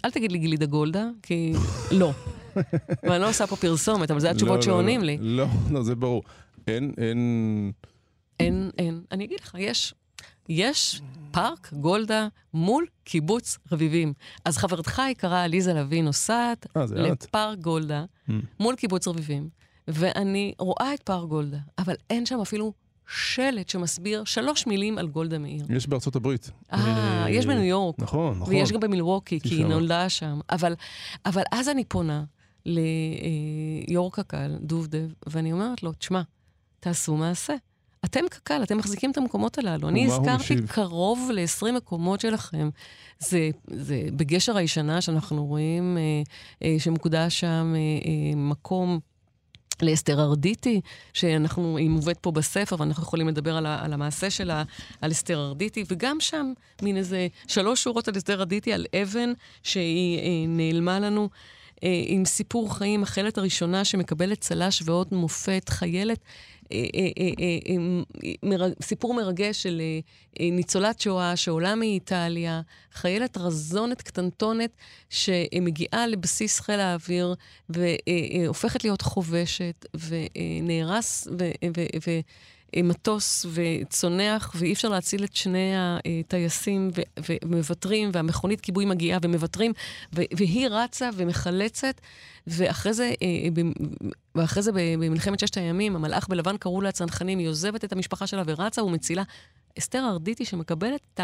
אל 0.05 0.11
תגיד 0.11 0.31
לי 0.31 0.39
גלידה 0.39 0.65
גולדה, 0.65 1.07
כי 1.21 1.53
לא. 1.91 2.11
ואני 3.03 3.21
לא 3.21 3.29
עושה 3.29 3.47
פה 3.47 3.55
פרסומת, 3.55 4.11
אבל 4.11 4.19
זה 4.19 4.31
התשובות 4.31 4.51
לא, 4.51 4.55
לא, 4.55 4.61
שעונים 4.61 4.99
לא, 5.01 5.05
לי. 5.05 5.17
לא, 5.21 5.45
לא, 5.71 5.83
זה 5.83 5.95
ברור. 5.95 6.23
אין, 6.67 6.93
אין... 6.97 7.71
אין, 8.39 8.69
אין. 8.77 9.01
אני 9.11 9.25
אגיד 9.25 9.39
לך, 9.39 9.55
יש 9.59 9.93
יש 10.49 11.01
פארק 11.31 11.73
גולדה 11.73 12.27
מול 12.53 12.85
קיבוץ 13.03 13.57
רביבים. 13.71 14.13
אז 14.45 14.57
חברתך 14.57 14.99
היקרה, 14.99 15.43
עליזה 15.43 15.73
לביא, 15.73 16.03
נוסעת 16.03 16.67
אה, 16.77 16.85
לפארק 16.85 17.59
גולדה 17.59 18.05
mm. 18.29 18.31
מול 18.59 18.75
קיבוץ 18.75 19.07
רביבים, 19.07 19.49
ואני 19.87 20.53
רואה 20.59 20.93
את 20.93 21.01
פארק 21.03 21.29
גולדה, 21.29 21.57
אבל 21.77 21.93
אין 22.09 22.25
שם 22.25 22.39
אפילו 22.39 22.73
שלט 23.07 23.69
שמסביר 23.69 24.23
שלוש 24.23 24.67
מילים 24.67 24.97
על 24.97 25.07
גולדה 25.07 25.37
מאיר. 25.37 25.65
יש 25.69 25.87
בארצות 25.87 26.15
הברית. 26.15 26.51
אה, 26.73 27.25
יש 27.29 27.45
בניו 27.45 27.63
יורק. 27.63 27.99
נכון, 27.99 28.37
נכון. 28.37 28.53
ויש 28.53 28.71
גם 28.71 28.79
במילווקי, 28.79 29.39
כי 29.39 29.55
היא. 29.55 29.65
נולדה 29.65 30.09
שם. 30.09 30.39
אבל, 30.49 30.75
אבל 31.25 31.43
אז 31.51 31.69
אני 31.69 31.83
פונה 31.85 32.23
ליו"ר 32.65 34.11
קק"ל, 34.11 34.55
דובדב, 34.61 35.07
ואני 35.27 35.51
אומרת 35.51 35.83
לו, 35.83 35.93
תשמע, 35.93 36.21
תעשו 36.79 37.17
מעשה. 37.17 37.55
אתם 38.05 38.19
קק"ל, 38.29 38.63
אתם 38.63 38.77
מחזיקים 38.77 39.11
את 39.11 39.17
המקומות 39.17 39.57
הללו. 39.57 39.89
אני 39.89 40.05
הזכרתי? 40.05 40.55
קרוב 40.67 41.29
ל-20 41.33 41.71
מקומות 41.71 42.21
שלכם. 42.21 42.69
זה, 43.19 43.49
זה 43.67 44.01
בגשר 44.15 44.57
הישנה 44.57 45.01
שאנחנו 45.01 45.45
רואים 45.45 45.97
אה, 45.97 46.03
אה, 46.67 46.75
שמוקדש 46.79 47.39
שם 47.39 47.73
אה, 47.75 47.79
אה, 47.79 48.35
מקום 48.35 48.99
לאסתר 49.81 50.21
ארדיטי, 50.21 50.81
שאנחנו, 51.13 51.77
היא 51.77 51.89
מובאת 51.89 52.17
פה 52.17 52.31
בספר, 52.31 52.75
ואנחנו 52.79 53.03
יכולים 53.03 53.27
לדבר 53.27 53.57
על, 53.57 53.65
ה, 53.65 53.85
על 53.85 53.93
המעשה 53.93 54.29
שלה, 54.29 54.63
על 55.01 55.11
אסתר 55.11 55.39
ארדיטי, 55.39 55.83
וגם 55.87 56.17
שם 56.19 56.53
מין 56.81 56.97
איזה 56.97 57.27
שלוש 57.47 57.83
שורות 57.83 58.07
על 58.07 58.17
אסתר 58.17 58.39
ארדיטי, 58.39 58.73
על 58.73 58.85
אבן 59.01 59.33
שהיא 59.63 60.19
אה, 60.19 60.47
נעלמה 60.47 60.99
לנו. 60.99 61.29
אה, 61.83 62.03
עם 62.05 62.25
סיפור 62.25 62.75
חיים, 62.77 63.03
החיילת 63.03 63.37
הראשונה 63.37 63.85
שמקבלת 63.85 64.39
צל"ש 64.39 64.81
ועוד 64.85 65.07
מופת, 65.11 65.69
חיילת, 65.69 66.19
אה, 66.71 66.85
אה, 66.95 67.29
אה, 68.59 68.67
סיפור 68.81 69.13
מרגש 69.13 69.63
של 69.63 69.81
ניצולת 70.39 70.99
שואה 70.99 71.35
שעולה 71.35 71.75
מאיטליה, 71.75 72.61
חיילת 72.93 73.37
רזונת 73.37 74.01
קטנטונת 74.01 74.71
שמגיעה 75.09 76.07
לבסיס 76.07 76.59
חיל 76.59 76.79
האוויר 76.79 77.35
והופכת 77.69 78.83
להיות 78.83 79.01
חובשת, 79.01 79.85
ונהרס 79.93 81.27
מטוס 82.83 83.45
וצונח, 83.53 84.51
ואי 84.55 84.73
אפשר 84.73 84.89
להציל 84.89 85.23
את 85.23 85.35
שני 85.35 85.73
הטייסים, 85.75 86.91
ומוותרים, 87.43 88.09
והמכונית 88.13 88.61
כיבוי 88.61 88.85
מגיעה 88.85 89.19
ומוותרים, 89.21 89.73
והיא 90.13 90.67
רצה 90.67 91.09
ומחלצת, 91.15 92.01
ואחרי 92.47 92.93
זה, 92.93 93.13
אה, 93.21 93.61
ואחרי 94.35 94.63
זה 94.63 94.71
במלחמת 94.73 95.39
ששת 95.39 95.57
הימים, 95.57 95.95
המלאך 95.95 96.27
בלבן 96.27 96.57
קראו 96.57 96.81
לה 96.81 96.89
הצנחנים, 96.89 97.39
היא 97.39 97.47
עוזבת 97.47 97.83
את 97.83 97.91
המשפחה 97.93 98.27
שלה 98.27 98.43
ורצה 98.45 98.83
ומצילה. 98.83 99.23
אסתר 99.79 100.05
ארדיטי 100.09 100.45
שמקבלת 100.45 101.01
את, 101.13 101.19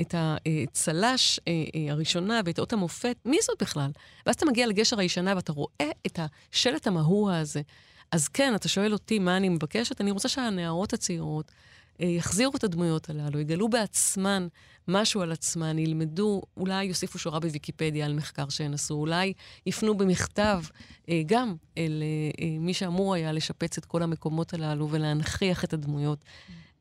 את 0.00 0.14
הצל"ש 0.18 1.40
אה, 1.48 1.52
אה, 1.74 1.92
הראשונה 1.92 2.40
ואת 2.44 2.58
אות 2.58 2.72
המופת, 2.72 3.16
מי 3.24 3.38
זאת 3.42 3.62
בכלל? 3.62 3.90
ואז 4.26 4.34
אתה 4.34 4.46
מגיע 4.46 4.66
לגשר 4.66 5.00
הישנה 5.00 5.32
ואתה 5.36 5.52
רואה 5.52 5.90
את 6.06 6.18
השלט 6.52 6.86
המהוע 6.86 7.36
הזה. 7.36 7.62
אז 8.10 8.28
כן, 8.28 8.54
אתה 8.54 8.68
שואל 8.68 8.92
אותי 8.92 9.18
מה 9.18 9.36
אני 9.36 9.48
מבקשת, 9.48 10.00
אני 10.00 10.10
רוצה 10.10 10.28
שהנערות 10.28 10.92
הצעירות 10.92 11.52
אה, 12.00 12.06
יחזירו 12.06 12.56
את 12.56 12.64
הדמויות 12.64 13.10
הללו, 13.10 13.40
יגלו 13.40 13.68
בעצמן 13.68 14.46
משהו 14.88 15.22
על 15.22 15.32
עצמן, 15.32 15.78
ילמדו, 15.78 16.42
אולי 16.56 16.84
יוסיפו 16.84 17.18
שורה 17.18 17.40
בוויקיפדיה 17.40 18.06
על 18.06 18.14
מחקר 18.14 18.48
שהן 18.48 18.74
עשו, 18.74 18.94
אולי 18.94 19.32
יפנו 19.66 19.96
במכתב 19.96 20.62
אה, 21.08 21.22
גם 21.26 21.54
אל 21.78 22.02
אה, 22.40 22.58
מי 22.60 22.74
שאמור 22.74 23.14
היה 23.14 23.32
לשפץ 23.32 23.78
את 23.78 23.84
כל 23.84 24.02
המקומות 24.02 24.54
הללו 24.54 24.90
ולהנכיח 24.90 25.64
את 25.64 25.72
הדמויות. 25.72 26.18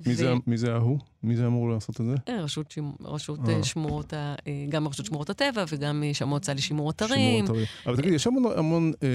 מי, 0.05 0.13
ו- 0.13 0.15
זה, 0.15 0.33
מי 0.47 0.57
זה 0.57 0.73
ההוא? 0.73 0.99
מי 1.23 1.35
זה 1.35 1.47
אמור 1.47 1.69
לעשות 1.69 2.01
את 2.01 2.05
זה? 2.05 2.15
אה, 2.29 2.41
רשות, 2.41 2.71
שימ... 2.71 2.91
רשות 3.01 3.39
אה. 3.49 3.53
אה. 3.53 3.63
שמורות, 3.63 4.13
ה... 4.13 4.35
אה, 4.47 4.65
גם 4.69 4.87
רשות 4.87 5.05
שמורות 5.05 5.29
הטבע 5.29 5.65
וגם 5.69 6.03
המועצה 6.21 6.53
לשימור 6.53 6.89
אתרים. 6.89 7.45
אתרים. 7.45 7.65
אבל 7.85 7.97
תגיד, 7.97 8.13
יש 8.13 8.27
המון, 8.27 8.43
המון 8.57 8.91
אה, 9.03 9.07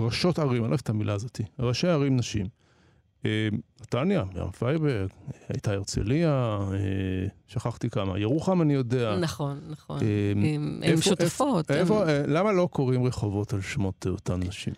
ראשות 0.00 0.38
ערים, 0.38 0.52
אני 0.52 0.60
לא 0.60 0.66
אוהב 0.66 0.80
את 0.82 0.88
המילה 0.88 1.12
הזאת, 1.12 1.40
ראשי 1.58 1.88
ערים 1.88 2.16
נשים. 2.16 2.46
אה, 3.26 3.48
נתניה, 3.80 4.24
מרים 4.36 4.50
פיירברג, 4.50 5.06
הייתה 5.48 5.72
הרצליה, 5.72 6.58
אה, 6.72 7.26
שכחתי 7.46 7.90
כמה, 7.90 8.18
ירוחם 8.18 8.62
אני 8.62 8.74
יודע. 8.74 9.16
נכון, 9.16 9.60
נכון. 9.68 10.00
הן 10.82 11.00
שותפות. 11.00 11.70
למה 12.26 12.52
לא 12.52 12.68
קוראים 12.72 13.04
רחובות 13.04 13.52
על 13.52 13.60
שמות 13.60 14.06
אותן 14.06 14.40
נשים? 14.42 14.74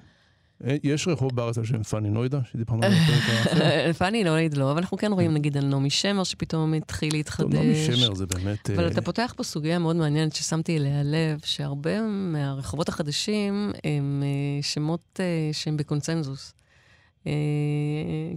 יש 0.83 1.09
רחוב 1.09 1.35
בארץ 1.35 1.59
על 1.59 1.65
שם 1.65 1.83
פאני 1.83 2.11
נוידה, 2.11 2.41
שדיברנו 2.53 2.83
עליו 2.83 2.99
בפרק 2.99 3.23
האחר? 3.29 3.93
פאני 3.99 4.25
לא 4.25 4.37
לא, 4.57 4.71
אבל 4.71 4.79
אנחנו 4.79 4.97
כן 4.97 5.13
רואים 5.13 5.35
נגיד 5.35 5.57
על 5.57 5.65
נעמי 5.65 5.91
שמר 5.91 6.25
שפתאום 6.25 6.75
התחיל 6.75 7.11
טוב, 7.11 7.17
להתחדש. 7.17 7.55
נעמי 7.55 7.75
שמר 7.75 8.15
זה 8.15 8.27
באמת... 8.27 8.71
אבל 8.71 8.85
אה, 8.85 8.89
אתה 8.89 9.03
פותח 9.03 9.35
פה 9.37 9.43
סוגיה 9.43 9.79
מאוד 9.79 9.97
מעניינת 9.97 10.35
ששמתי 10.35 10.77
אליה 10.77 11.03
לב, 11.03 11.41
שהרבה 11.45 12.03
מהרחובות 12.03 12.89
החדשים 12.89 13.73
הם 13.85 14.23
אה, 14.27 14.63
שמות 14.63 15.21
אה, 15.21 15.51
שהם 15.53 15.77
בקונצנזוס. 15.77 16.55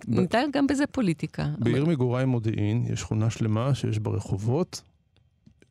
ניתן 0.07 0.50
גם 0.53 0.67
בזה 0.67 0.88
פוליטיקה. 0.88 1.46
בעיר 1.60 1.86
מגוריי 1.86 2.25
מודיעין 2.25 2.86
יש 2.89 3.00
שכונה 3.00 3.29
שלמה 3.29 3.75
שיש 3.75 4.00
בה 4.00 4.12
רחובות 4.12 4.81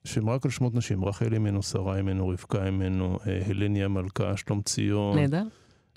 שהם 0.06 0.30
רק 0.30 0.44
על 0.44 0.50
שמות 0.50 0.74
נשים. 0.74 1.04
רחל 1.04 1.32
אימנו, 1.32 1.62
שרה 1.62 1.96
אימנו, 1.96 2.28
רבקה 2.28 2.64
אימנו, 2.64 3.18
אה, 3.26 3.40
הלניה 3.46 3.88
מלכה, 3.88 4.36
שלום 4.36 4.62
ציון, 4.62 5.18
נהדר, 5.18 5.42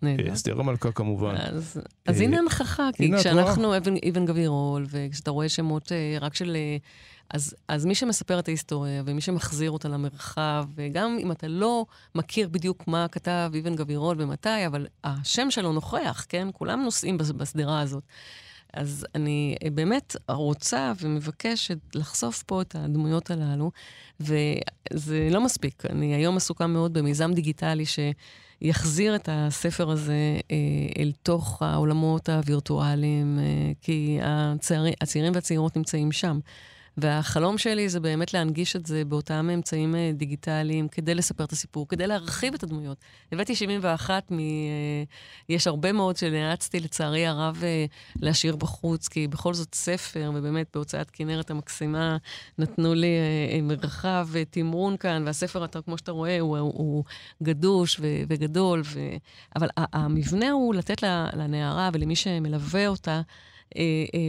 נהדר. 0.03 0.27
אה, 0.27 0.34
אסתר 0.34 0.60
המלכה 0.60 0.91
כמובן. 0.91 1.36
אז, 1.38 1.82
אז 2.06 2.22
אה, 2.22 2.25
הנה 2.25 2.38
הנכחה, 2.38 2.89
כי 2.94 3.12
כשאנחנו 3.18 3.77
אבן, 3.77 3.94
אבן 4.10 4.25
גבירול, 4.25 4.86
וכשאתה 4.89 5.32
רואה 5.32 5.50
שמות 5.50 5.91
אה, 5.91 6.18
רק 6.22 6.36
של... 6.36 6.58
אז, 7.34 7.56
אז 7.68 7.86
מי 7.86 7.96
שמספר 7.96 8.39
את 8.39 8.48
ההיסטוריה, 8.48 9.03
ומי 9.06 9.22
שמחזיר 9.22 9.72
אותה 9.72 9.89
למרחב, 9.89 10.65
וגם 10.75 11.18
אם 11.22 11.32
אתה 11.32 11.48
לא 11.48 11.86
מכיר 12.15 12.50
בדיוק 12.50 12.88
מה 12.88 13.08
כתב 13.08 13.51
אבן 13.60 13.75
גבירול 13.75 14.15
ומתי, 14.20 14.65
אבל 14.68 14.88
השם 15.03 15.51
שלו 15.51 15.74
נוכח, 15.74 16.25
כן? 16.29 16.48
כולם 16.53 16.84
נוסעים 16.84 17.18
בשדרה 17.18 17.79
הזאת. 17.79 18.03
אז 18.74 19.06
אני 19.16 19.56
אה, 19.64 19.70
באמת 19.70 20.16
רוצה 20.30 20.94
ומבקשת 21.02 21.78
לחשוף 21.96 22.44
פה 22.44 22.62
את 22.62 22.76
הדמויות 22.76 23.32
הללו, 23.32 23.72
וזה 24.20 25.28
לא 25.32 25.42
מספיק. 25.42 25.84
אני 25.90 26.16
היום 26.16 26.38
עסוקה 26.38 26.68
מאוד 26.68 26.94
במיזם 26.94 27.34
דיגיטלי 27.34 27.84
שיחזיר 27.86 29.16
את 29.16 29.30
הספר 29.32 29.90
הזה 29.90 30.40
אה, 30.52 30.56
אל 30.98 31.12
תוך 31.24 31.62
העולמות 31.62 32.30
הווירטואליים, 32.30 33.40
אה, 33.40 33.72
כי 33.82 34.20
הצערי, 34.22 34.94
הצעירים 35.02 35.34
והצעירות 35.36 35.78
נמצאים 35.78 36.12
שם. 36.12 36.40
והחלום 37.01 37.58
שלי 37.58 37.89
זה 37.89 38.00
באמת 38.00 38.34
להנגיש 38.34 38.75
את 38.75 38.86
זה 38.86 39.06
באותם 39.06 39.50
אמצעים 39.53 39.96
אה, 39.96 40.12
דיגיטליים 40.13 40.88
כדי 40.88 41.15
לספר 41.15 41.44
את 41.44 41.51
הסיפור, 41.51 41.88
כדי 41.88 42.08
להרחיב 42.08 42.53
את 42.53 42.63
הדמויות. 42.63 42.98
הבאתי 43.32 43.56
71 43.56 44.32
מ... 44.32 44.39
אה, 44.39 44.46
יש 45.50 45.68
הרבה 45.68 45.91
מאוד 45.91 46.18
שנאלצתי, 46.18 46.79
לצערי 46.79 47.27
הרב, 47.27 47.60
אה, 47.63 47.86
להשאיר 48.22 48.56
בחוץ, 48.56 49.08
כי 49.08 49.27
בכל 49.27 49.53
זאת 49.53 49.75
ספר, 49.75 50.32
ובאמת 50.36 50.68
בהוצאת 50.74 51.12
כנרת 51.12 51.51
המקסימה 51.51 52.18
נתנו 52.58 52.94
לי 52.94 53.08
מרחב 53.63 54.27
ותמרון 54.32 54.98
כאן, 54.98 55.24
והספר, 55.25 55.65
אתה, 55.65 55.82
כמו 55.82 55.98
שאתה 55.98 56.12
רואה, 56.12 56.39
הוא, 56.39 56.58
הוא, 56.58 57.03
גדוש 57.44 58.00
ו, 58.00 58.08
וגדול, 58.29 58.82
ו... 58.86 59.00
אבל 59.56 59.68
המבנה 59.77 60.51
הוא 60.51 60.75
לתת 60.75 61.03
לנערה 61.34 61.89
ולמי 61.94 62.15
שמלווה 62.15 62.88
אותה, 62.88 63.22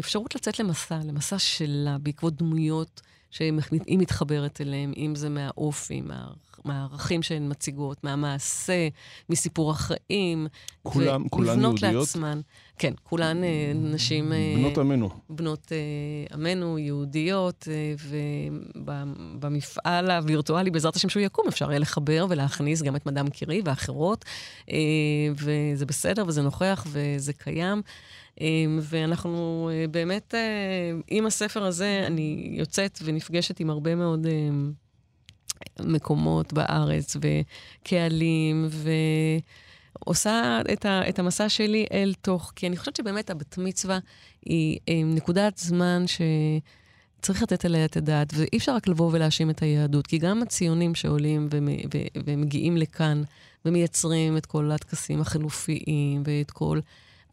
אפשרות 0.01 0.35
לצאת 0.35 0.59
למסע, 0.59 0.99
למסע 1.05 1.39
שלה, 1.39 1.97
בעקבות 1.99 2.37
דמויות 2.37 3.01
שהיא 3.31 3.53
מתחברת 3.99 4.61
אליהן, 4.61 4.93
אם 4.97 5.15
זה 5.15 5.29
מהאופי, 5.29 6.01
מה, 6.01 6.29
מהערכים 6.65 7.23
שהן 7.23 7.51
מציגות, 7.51 8.05
מהמעשה, 8.05 8.89
מסיפור 9.31 9.71
החיים. 9.71 10.47
כולם- 10.83 11.29
כולן 11.29 11.49
ולבנות 11.49 11.83
יהודיות? 11.83 12.01
לעצמן. 12.01 12.41
כן, 12.79 12.95
כולן 13.03 13.45
אה, 13.45 13.73
נשים... 13.75 14.33
אה, 14.33 14.55
בנות 14.57 14.79
עמנו. 14.79 15.09
בנות 15.31 15.73
אה, 15.73 15.79
עמנו, 16.35 16.79
יהודיות, 16.79 17.69
אה, 17.71 17.95
ובמפעל 18.75 20.11
הווירטואלי, 20.11 20.71
בעזרת 20.71 20.97
השם 20.97 21.09
שהוא 21.09 21.23
יקום, 21.23 21.45
אפשר 21.49 21.71
יהיה 21.71 21.79
לחבר 21.79 22.27
ולהכניס 22.29 22.83
גם 22.83 22.97
את 22.97 23.07
מדאם 23.07 23.31
קירי 23.31 23.63
ואחרות, 23.65 24.25
אה, 24.71 24.77
וזה 25.37 25.87
בסדר 25.87 26.25
וזה 26.27 26.43
נוכח 26.43 26.87
וזה 26.91 27.33
קיים. 27.33 27.83
אה, 28.41 28.47
ואנחנו 28.81 29.71
אה, 29.73 29.89
באמת, 29.89 30.35
אה, 30.35 30.41
עם 31.09 31.27
הספר 31.27 31.65
הזה, 31.65 32.05
אני 32.07 32.51
יוצאת 32.53 32.99
ונפגשת 33.05 33.61
עם 33.61 33.71
הרבה 33.71 33.95
מאוד 33.95 34.27
אה, 34.27 34.51
מקומות 35.85 36.53
בארץ, 36.53 37.17
וקהלים, 37.17 38.67
ו... 38.71 38.91
עושה 40.05 40.61
את, 40.73 40.87
את 40.87 41.19
המסע 41.19 41.49
שלי 41.49 41.87
אל 41.93 42.15
תוך, 42.21 42.53
כי 42.57 42.67
אני 42.67 42.77
חושבת 42.77 42.97
שבאמת 42.97 43.31
הבת 43.31 43.59
מצווה 43.59 43.99
היא 44.47 44.79
אה, 44.89 45.03
נקודת 45.05 45.59
זמן 45.59 46.05
שצריך 46.07 47.43
לתת 47.43 47.65
עליה 47.65 47.85
את 47.85 47.97
הדעת, 47.97 48.33
ואי 48.37 48.59
אפשר 48.59 48.75
רק 48.75 48.89
לבוא 48.89 49.11
ולהאשים 49.13 49.51
את 49.51 49.63
היהדות, 49.63 50.07
כי 50.07 50.19
גם 50.19 50.43
הציונים 50.43 50.95
שעולים 50.95 51.49
ומגיעים 52.27 52.77
לכאן 52.77 53.23
ומייצרים 53.65 54.37
את 54.37 54.47
כל 54.47 54.71
הטקסים 54.71 55.21
החלופיים 55.21 56.23
ואת 56.25 56.51
כל... 56.51 56.81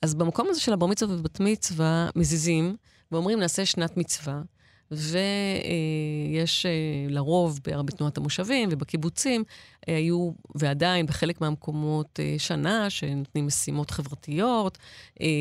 אז 0.01 0.16
במקום 0.16 0.48
הזה 0.50 0.60
של 0.60 0.74
הבר 0.74 0.86
מצווה 0.86 1.16
ובת 1.16 1.39
מצווה 1.39 2.10
מזיזים 2.16 2.75
ואומרים 3.12 3.39
נעשה 3.39 3.66
שנת 3.66 3.98
מצווה, 3.98 4.42
ויש 4.91 6.65
אה, 6.65 6.72
לרוב 7.10 7.60
בתנועת 7.63 8.17
המושבים 8.17 8.70
ובקיבוצים, 8.72 9.44
אה, 9.89 9.96
היו, 9.96 10.32
ועדיין 10.56 11.06
בחלק 11.06 11.41
מהמקומות, 11.41 12.20
אה, 12.20 12.36
שנה 12.38 12.89
שנותנים 12.89 13.48
משימות 13.48 13.91
חברתיות 13.91 14.77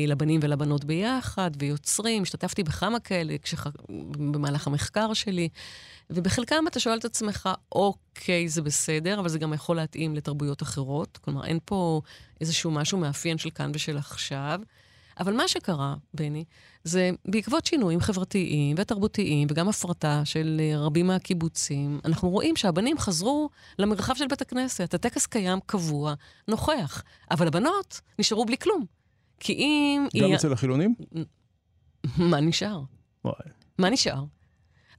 לבנים 0.07 0.39
ולבנות 0.43 0.85
ביחד, 0.85 1.51
ויוצרים. 1.59 2.23
השתתפתי 2.23 2.63
בכמה 2.63 2.99
כאלה 2.99 3.35
כשח... 3.41 3.67
במהלך 4.09 4.67
המחקר 4.67 5.13
שלי, 5.13 5.49
ובחלקם 6.09 6.63
אתה 6.67 6.79
שואל 6.79 6.97
את 6.97 7.05
עצמך, 7.05 7.49
אוקיי, 7.71 8.49
זה 8.49 8.61
בסדר, 8.61 9.19
אבל 9.19 9.29
זה 9.29 9.39
גם 9.39 9.53
יכול 9.53 9.75
להתאים 9.75 10.15
לתרבויות 10.15 10.63
אחרות. 10.63 11.17
כלומר, 11.17 11.45
אין 11.45 11.59
פה 11.65 12.01
איזשהו 12.41 12.71
משהו 12.71 12.97
מאפיין 12.97 13.37
של 13.37 13.49
כאן 13.49 13.71
ושל 13.73 13.97
עכשיו. 13.97 14.59
אבל 15.19 15.33
מה 15.33 15.47
שקרה, 15.47 15.95
בני, 16.13 16.43
זה 16.83 17.09
בעקבות 17.25 17.65
שינויים 17.65 17.99
חברתיים 17.99 18.75
ותרבותיים, 18.79 19.47
וגם 19.51 19.69
הפרטה 19.69 20.21
של 20.25 20.57
אה, 20.59 20.79
רבים 20.79 21.07
מהקיבוצים, 21.07 21.99
אנחנו 22.05 22.29
רואים 22.29 22.55
שהבנים 22.55 22.97
חזרו 22.97 23.49
למרחב 23.79 24.15
של 24.15 24.27
בית 24.27 24.41
הכנסת. 24.41 24.93
הטקס 24.93 25.25
קיים 25.25 25.59
קבוע, 25.65 26.13
נוכח. 26.47 27.03
אבל 27.31 27.47
הבנות 27.47 28.01
נשארו 28.19 28.45
בלי 28.45 28.57
כלום. 28.57 28.85
כי 29.39 29.53
אם... 29.53 30.07
גם 30.21 30.25
היא... 30.25 30.35
אצל 30.35 30.53
החילונים? 30.53 30.95
מה 32.31 32.39
נשאר? 32.39 32.81
וואי. 33.25 33.35
מה 33.77 33.89
נשאר? 33.89 34.23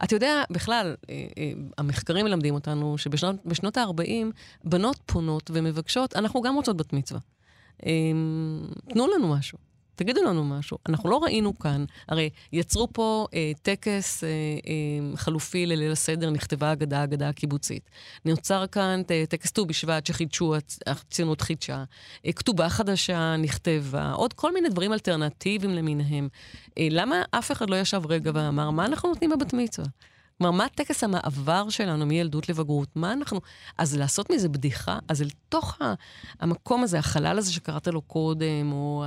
אתה 0.05 0.17
יודע, 0.17 0.43
בכלל, 0.51 0.97
אה, 1.11 1.27
אה, 1.39 1.53
המחקרים 1.79 2.27
מלמדים 2.27 2.55
אותנו 2.55 2.99
שבשנות 2.99 3.77
ה-40, 3.77 4.05
בנות 4.65 4.97
פונות 5.07 5.51
ומבקשות, 5.55 6.17
אנחנו 6.17 6.43
גם 6.43 6.55
רוצות 6.55 6.77
בת 6.77 6.93
מצווה. 6.93 7.21
תנו 8.89 9.07
לנו 9.15 9.35
משהו. 9.35 9.68
תגידו 9.99 10.25
לנו 10.25 10.45
משהו. 10.45 10.78
אנחנו 10.88 11.11
לא 11.11 11.19
ראינו 11.19 11.59
כאן, 11.59 11.85
הרי 12.09 12.31
יצרו 12.52 12.88
פה 12.93 13.26
אה, 13.35 13.52
טקס 13.62 14.25
אה, 14.25 14.28
אה, 14.28 15.17
חלופי 15.17 15.67
לליל 15.67 15.93
הסדר, 15.93 16.31
נכתבה 16.31 16.73
אגדה, 16.73 17.05
אגדה 17.05 17.28
הקיבוצית. 17.28 17.90
נוצר 18.25 18.67
כאן 18.67 19.02
אה, 19.11 19.25
טקס 19.28 19.50
ט"ו 19.50 19.67
בשבט 19.67 20.07
שחידשו, 20.07 20.55
הציונות 20.87 21.40
חידשה. 21.40 21.85
אה, 22.26 22.33
כתובה 22.33 22.69
חדשה 22.69 23.37
נכתבה, 23.37 24.12
עוד 24.12 24.33
כל 24.33 24.55
מיני 24.55 24.69
דברים 24.69 24.93
אלטרנטיביים 24.93 25.75
למיניהם. 25.75 26.28
אה, 26.78 26.88
למה 26.90 27.23
אף 27.31 27.52
אחד 27.52 27.71
לא 27.71 27.76
ישב 27.76 28.02
רגע 28.09 28.31
ואמר, 28.35 28.71
מה 28.71 28.87
אנחנו 28.87 29.09
נותנים 29.09 29.31
בבת 29.31 29.52
מצווה? 29.52 29.88
כלומר, 30.38 30.57
מה 30.57 30.66
טקס 30.75 31.04
המעבר 31.04 31.68
שלנו 31.68 32.07
מילדות 32.07 32.49
לבגרות? 32.49 32.88
מה 32.97 33.12
אנחנו... 33.12 33.40
אז 33.78 33.97
לעשות 33.97 34.30
מזה 34.33 34.49
בדיחה? 34.49 34.99
אז 35.09 35.23
אל 35.23 35.28
תוך 35.49 35.78
המקום 36.40 36.83
הזה, 36.83 36.99
החלל 36.99 37.38
הזה 37.38 37.52
שקראת 37.52 37.88
לו 37.88 38.02
קודם, 38.02 38.73
או 38.73 39.04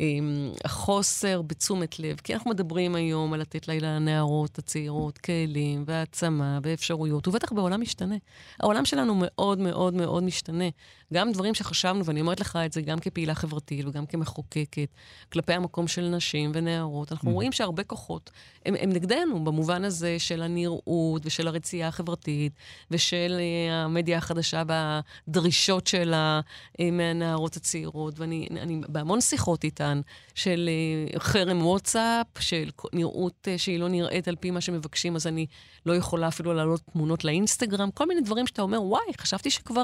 אמ, 0.00 0.52
החוסר 0.64 1.42
בתשומת 1.42 1.98
לב, 1.98 2.16
כי 2.16 2.34
אנחנו 2.34 2.50
מדברים 2.50 2.94
היום 2.94 3.32
על 3.32 3.40
לתת 3.40 3.68
לילה 3.68 3.96
לנערות 3.96 4.58
הצעירות 4.58 5.18
כלים 5.18 5.84
והעצמה 5.86 6.58
ואפשרויות, 6.62 7.28
ובטח 7.28 7.52
בעולם 7.52 7.80
משתנה. 7.80 8.16
העולם 8.60 8.84
שלנו 8.84 9.14
מאוד 9.18 9.58
מאוד 9.58 9.94
מאוד 9.94 10.22
משתנה. 10.22 10.68
גם 11.14 11.32
דברים 11.32 11.54
שחשבנו, 11.54 12.04
ואני 12.04 12.20
אומרת 12.20 12.40
לך 12.40 12.58
את 12.66 12.72
זה 12.72 12.82
גם 12.82 12.98
כפעילה 12.98 13.34
חברתית 13.34 13.86
וגם 13.86 14.06
כמחוקקת, 14.06 14.88
כלפי 15.32 15.52
המקום 15.52 15.88
של 15.88 16.08
נשים 16.08 16.50
ונערות, 16.54 17.12
אנחנו 17.12 17.30
mm. 17.30 17.34
רואים 17.34 17.52
שהרבה 17.52 17.84
כוחות 17.84 18.30
הם, 18.66 18.74
הם 18.80 18.90
נגדנו, 18.90 19.44
במובן 19.44 19.84
הזה 19.84 20.18
של 20.18 20.42
הנראות 20.42 21.22
ושל 21.24 21.48
הרצייה 21.48 21.88
החברתית 21.88 22.52
ושל 22.90 23.38
uh, 23.38 23.72
המדיה 23.72 24.18
החדשה 24.18 24.62
והדרישות 24.66 25.86
שלה 25.86 26.40
uh, 26.72 26.82
מהנערות 26.92 27.56
הצעירות. 27.56 28.20
ואני 28.20 28.48
אני, 28.50 28.80
בהמון 28.88 29.20
שיחות 29.20 29.64
איתן 29.64 30.00
של 30.34 30.68
uh, 31.14 31.18
חרם 31.18 31.66
וואטסאפ, 31.66 32.26
של 32.38 32.70
נראות 32.92 33.48
uh, 33.48 33.58
שהיא 33.58 33.78
לא 33.78 33.88
נראית 33.88 34.28
על 34.28 34.36
פי 34.36 34.50
מה 34.50 34.60
שמבקשים, 34.60 35.16
אז 35.16 35.26
אני 35.26 35.46
לא 35.86 35.96
יכולה 35.96 36.28
אפילו 36.28 36.54
להעלות 36.54 36.80
תמונות 36.92 37.24
לאינסטגרם, 37.24 37.90
כל 37.90 38.06
מיני 38.06 38.20
דברים 38.20 38.46
שאתה 38.46 38.62
אומר, 38.62 38.82
וואי, 38.82 39.02
חשבתי 39.18 39.50
שכבר 39.50 39.82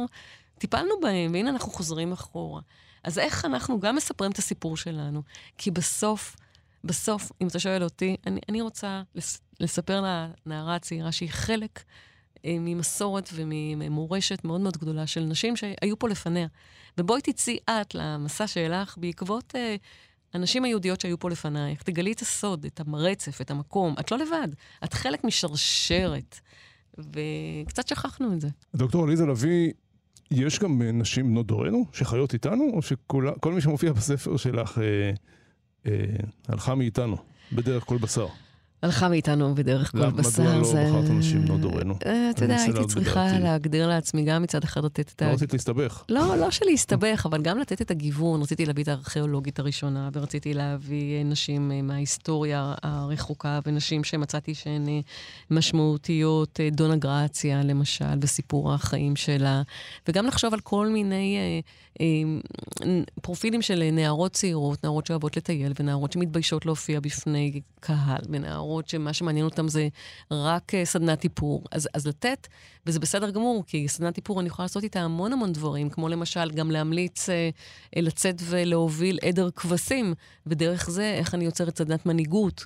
טיפלנו 0.59 0.95
בהם, 1.03 1.33
והנה 1.33 1.51
אנחנו 1.51 1.73
חוזרים 1.73 2.13
אחורה. 2.13 2.61
אז 3.05 3.19
איך 3.19 3.45
אנחנו 3.45 3.81
גם 3.81 3.97
מספרים 3.97 4.31
את 4.31 4.39
הסיפור 4.39 4.77
שלנו? 4.77 5.23
כי 5.59 5.71
בסוף, 5.71 6.37
בסוף, 6.85 7.33
אם 7.41 7.47
אתה 7.47 7.59
שואל 7.59 7.85
אותי, 7.85 8.17
אני, 8.27 8.41
אני 8.49 8.61
רוצה 8.61 9.03
לס, 9.15 9.41
לספר 9.61 10.05
לנערה 10.47 10.75
הצעירה 10.75 11.13
שהיא 11.13 11.31
חלק 11.31 11.83
אה, 12.45 12.57
ממסורת 12.61 13.29
וממורשת 13.35 14.45
מאוד 14.45 14.61
מאוד 14.61 14.77
גדולה 14.77 15.07
של 15.07 15.21
נשים 15.21 15.57
שהיו 15.57 15.99
פה 15.99 16.09
לפניה. 16.09 16.47
ובואי 16.99 17.21
תצאי 17.21 17.59
את 17.71 17.95
למסע 17.95 18.47
שלך 18.47 18.99
בעקבות 18.99 19.53
אה, 19.57 19.77
הנשים 20.35 20.65
היהודיות 20.65 21.01
שהיו 21.01 21.19
פה 21.19 21.31
לפנייך. 21.31 21.83
תגלי 21.83 22.13
את 22.13 22.21
הסוד, 22.21 22.65
את 22.65 22.81
הרצף, 22.87 23.41
את 23.41 23.51
המקום. 23.51 23.95
את 24.01 24.11
לא 24.11 24.19
לבד, 24.19 24.49
את 24.85 24.95
חלק 24.95 25.25
משרשרת. 25.25 26.41
וקצת 26.99 27.89
שכחנו 27.89 28.33
את 28.33 28.41
זה. 28.41 28.49
דוקטור 28.75 29.05
עליזה 29.05 29.27
לביא, 29.27 29.73
יש 30.35 30.59
גם 30.59 30.83
אה, 30.83 30.93
נשים 30.93 31.29
בנות 31.29 31.47
דורנו 31.47 31.87
שחיות 31.93 32.35
איתנו, 32.35 32.71
או 32.73 32.83
שכל 32.83 33.53
מי 33.55 33.61
שמופיע 33.61 33.93
בספר 33.93 34.37
שלך 34.37 34.79
אה, 34.79 35.13
אה, 35.87 36.05
הלכה 36.49 36.75
מאיתנו, 36.75 37.17
בדרך 37.53 37.85
כל 37.85 37.99
בשר? 37.99 38.27
הלכה 38.83 39.09
מאיתנו 39.09 39.55
בדרך 39.55 39.91
כל 39.91 40.11
בשר. 40.11 40.43
למה 40.43 40.57
לא 40.57 40.63
בחרת 40.63 41.11
אנשים 41.11 41.45
בנות 41.45 41.61
דורנו? 41.61 41.95
אה, 42.07 42.31
אתה 42.31 42.45
יודע, 42.45 42.57
הייתי 42.57 42.85
צריכה 42.87 43.39
להגדיר 43.39 43.89
לעצמי 43.89 44.25
גם 44.25 44.43
מצד 44.43 44.65
אחד 44.65 44.85
לתת 44.85 45.13
את 45.17 45.23
ה... 45.23 45.27
לא 45.29 45.33
רצית 45.33 45.53
להסתבך. 45.53 46.05
לא, 46.09 46.37
לא 46.37 46.51
שלהסתבך, 46.51 47.27
אבל 47.27 47.43
גם 47.43 47.59
לתת 47.59 47.83
את 47.83 47.91
הגיוון. 47.91 48.43
רציתי 48.43 48.67
להביא 48.67 48.83
את 48.83 48.89
הארכיאולוגית 48.89 49.59
הראשונה, 49.59 50.09
ורציתי 50.13 50.55
להביא 50.55 51.19
אה, 51.19 51.23
נשים 51.25 51.73
אה, 51.73 51.83
מההיסטוריה 51.83 52.75
הרחוקה, 52.83 53.61
ונשים 53.67 54.05
שמצאתי 54.05 54.55
שהן 54.55 54.87
משמעותיות, 55.51 56.61
דונה 56.73 56.97
גרציה 56.97 57.63
למשל, 57.63 58.05
וסיפור 58.21 58.73
החיים 58.73 59.17
שלה, 59.17 59.63
וגם 60.09 60.27
לחשוב 60.27 60.55
על 60.55 60.61
כל 60.61 60.89
מיני 60.89 61.39
פרופילים 63.23 63.63
של 63.63 63.89
נערות 63.93 64.33
צעירות, 64.33 64.85
נערות 64.85 65.07
שאוהבות 65.07 65.37
לטייל, 65.37 65.73
ונערות 65.81 66.13
שמתביישות 66.13 66.67
להופיע 66.67 67.01
בפני 67.01 67.61
קהל, 67.81 68.21
ונערות... 68.29 68.72
נערות 68.73 68.89
שמה 68.89 69.13
שמעניין 69.13 69.45
אותם 69.45 69.69
זה 69.69 69.89
רק 70.31 70.73
uh, 70.75 70.85
סדנת 70.85 71.25
איפור. 71.25 71.65
אז, 71.73 71.89
אז 71.95 72.07
לתת, 72.07 72.49
וזה 72.87 73.01
בסדר 73.01 73.31
גמור, 73.31 73.65
כי 73.67 73.89
סדנת 73.89 74.17
איפור, 74.17 74.41
אני 74.41 74.49
יכולה 74.49 74.65
לעשות 74.65 74.85
איתה 74.85 75.01
המון 75.01 75.33
המון 75.33 75.53
דברים, 75.53 75.91
כמו 75.91 76.09
למשל 76.09 76.51
גם 76.51 76.71
להמליץ 76.71 77.29
uh, 77.29 77.33
לצאת 77.97 78.35
ולהוביל 78.45 79.19
עדר 79.23 79.51
כבשים, 79.51 80.15
ודרך 80.47 80.91
זה, 80.91 81.15
איך 81.19 81.35
אני 81.35 81.45
יוצרת 81.45 81.79
סדנת 81.79 82.07
מנהיגות. 82.07 82.63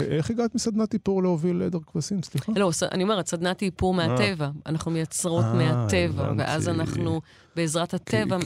איך 0.00 0.30
הגעת 0.30 0.54
מסדנת 0.54 0.94
איפור 0.94 1.22
להוביל 1.22 1.62
עדר 1.62 1.78
כבשים? 1.92 2.22
סליחה. 2.22 2.52
לא, 2.56 2.70
אני 2.92 3.02
אומרת, 3.02 3.26
סדנת 3.26 3.62
איפור 3.62 3.94
מהטבע. 3.94 4.50
אנחנו 4.66 4.90
מייצרות 4.90 5.44
מהטבע, 5.54 6.32
ואז 6.38 6.68
אנחנו, 6.68 7.20
בעזרת 7.56 7.94
הטבע, 7.94 8.36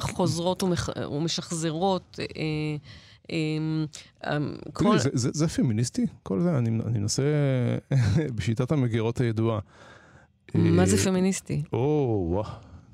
חוזרות 0.00 0.62
ומשחזרות. 1.10 2.18
אמ, 3.30 3.86
כל... 4.72 4.98
זה, 4.98 5.10
זה, 5.12 5.30
זה 5.32 5.48
פמיניסטי? 5.48 6.06
כל 6.22 6.40
זה? 6.40 6.58
אני, 6.58 6.68
אני 6.86 6.98
מנסה 6.98 7.22
בשיטת 8.34 8.72
המגירות 8.72 9.20
הידועה. 9.20 9.60
מה 10.54 10.86
זה 10.86 10.96
אה, 10.96 11.02
פמיניסטי? 11.02 11.62
או, 11.72 12.26
וואו, 12.30 12.44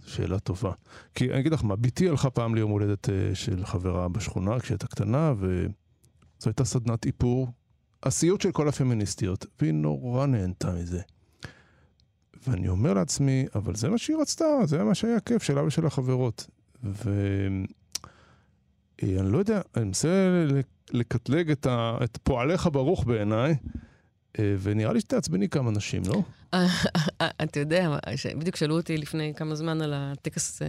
שאלה 0.07 0.39
טובה. 0.39 0.73
כי 1.15 1.31
אני 1.31 1.41
אגיד 1.41 1.53
לך 1.53 1.65
מה, 1.65 1.77
בתי 1.77 2.09
הלכה 2.09 2.31
פעם 2.31 2.55
ליום 2.55 2.71
הולדת 2.71 3.11
אה, 3.11 3.35
של 3.35 3.65
חברה 3.65 4.09
בשכונה 4.09 4.61
כשהייתה 4.61 4.87
קטנה, 4.87 5.33
וזו 5.39 5.71
הייתה 6.45 6.65
סדנת 6.65 7.07
איפור, 7.07 7.49
הסיוט 8.03 8.41
של 8.41 8.53
כל 8.53 8.69
הפמיניסטיות, 8.69 9.47
והיא 9.61 9.73
נורא 9.73 10.27
נהנתה 10.27 10.73
מזה. 10.73 11.01
ואני 12.47 12.69
אומר 12.69 12.95
לעצמי, 12.95 13.47
אבל 13.55 13.75
זה 13.75 13.89
מה 13.89 13.99
שהיא 13.99 14.17
רצתה, 14.17 14.45
זה 14.65 14.85
מה 14.85 14.95
שהיה 14.95 15.21
כיף 15.21 15.43
שלה 15.43 15.65
ושל 15.65 15.87
החברות. 15.87 16.47
ו... 16.85 17.11
אני 19.03 19.33
לא 19.33 19.39
יודע, 19.39 19.61
אני 19.77 19.85
מנסה 19.85 20.09
לקטלג 20.91 21.51
את, 21.51 21.67
ה, 21.67 21.97
את 22.05 22.19
פועליך 22.23 22.69
ברוך 22.73 23.05
בעיניי, 23.05 23.55
אה, 24.39 24.55
ונראה 24.63 24.93
לי 24.93 25.01
שתעצבני 25.01 25.49
כמה 25.49 25.71
נשים, 25.71 26.03
לא? 26.07 26.23
אתה 27.43 27.61
יודע, 27.61 27.97
בדיוק 28.39 28.57
שאלו 28.57 28.77
אותי 28.77 28.97
לפני 28.97 29.33
כמה 29.37 29.55
זמן 29.55 29.83
על 29.83 29.93
הטקס 29.97 30.63
אה, 30.63 30.69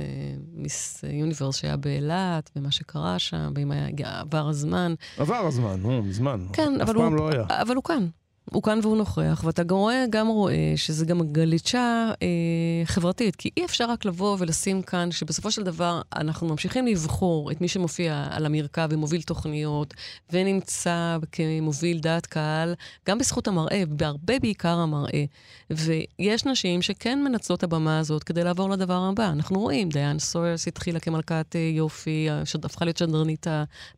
מיס 0.54 1.04
יוניברס 1.04 1.56
שהיה 1.56 1.78
באילת, 1.78 2.52
ומה 2.56 2.72
שקרה 2.72 3.19
שם, 3.19 3.52
ואם 3.56 3.72
היה 3.72 4.19
עבר 4.19 4.48
הזמן. 4.50 4.93
עבר 5.17 5.36
הזמן, 5.36 5.80
נו, 5.82 6.04
מזמן. 6.04 6.46
כן, 6.54 6.82
אבל 6.82 6.96
הוא, 6.96 7.15
לא 7.15 7.30
היה. 7.30 7.46
אבל 7.50 7.76
הוא 7.76 7.84
כאן. 7.84 8.08
הוא 8.51 8.63
כאן 8.63 8.79
והוא 8.82 8.97
נוכח, 8.97 9.41
ואתה 9.45 9.63
גם 9.63 9.75
רואה, 9.75 10.06
גם 10.10 10.27
רואה 10.27 10.73
שזה 10.75 11.06
גם 11.06 11.21
גליצ'ה 11.21 12.12
אה, 12.21 12.86
חברתית, 12.86 13.36
כי 13.36 13.49
אי 13.58 13.65
אפשר 13.65 13.89
רק 13.89 14.06
לבוא 14.06 14.38
ולשים 14.39 14.82
כאן 14.82 15.12
שבסופו 15.12 15.51
של 15.51 15.63
דבר 15.63 16.01
אנחנו 16.15 16.47
ממשיכים 16.47 16.88
לבחור 16.88 17.51
את 17.51 17.62
מי 17.62 17.67
שמופיע 17.67 18.27
על 18.32 18.45
המרקע 18.45 18.86
ומוביל 18.89 19.21
תוכניות, 19.21 19.93
ונמצא 20.32 21.17
כמוביל 21.32 21.99
דעת 21.99 22.25
קהל, 22.25 22.73
גם 23.08 23.17
בזכות 23.17 23.47
המראה, 23.47 23.84
בהרבה 23.89 24.39
בעיקר 24.39 24.77
המראה. 24.77 25.25
ויש 25.69 26.45
נשים 26.45 26.82
שכן 26.82 27.23
מנצלות 27.23 27.60
את 27.60 27.63
הבמה 27.63 27.99
הזאת 27.99 28.23
כדי 28.23 28.43
לעבור 28.43 28.69
לדבר 28.69 29.10
הבא. 29.12 29.29
אנחנו 29.29 29.60
רואים, 29.60 29.89
דיין 29.89 30.19
סוירס 30.19 30.67
התחילה 30.67 30.99
כמלכת 30.99 31.56
אה, 31.56 31.71
יופי, 31.73 32.27
הפכה 32.63 32.86
להיות 32.86 32.97
שדרנית 32.97 33.47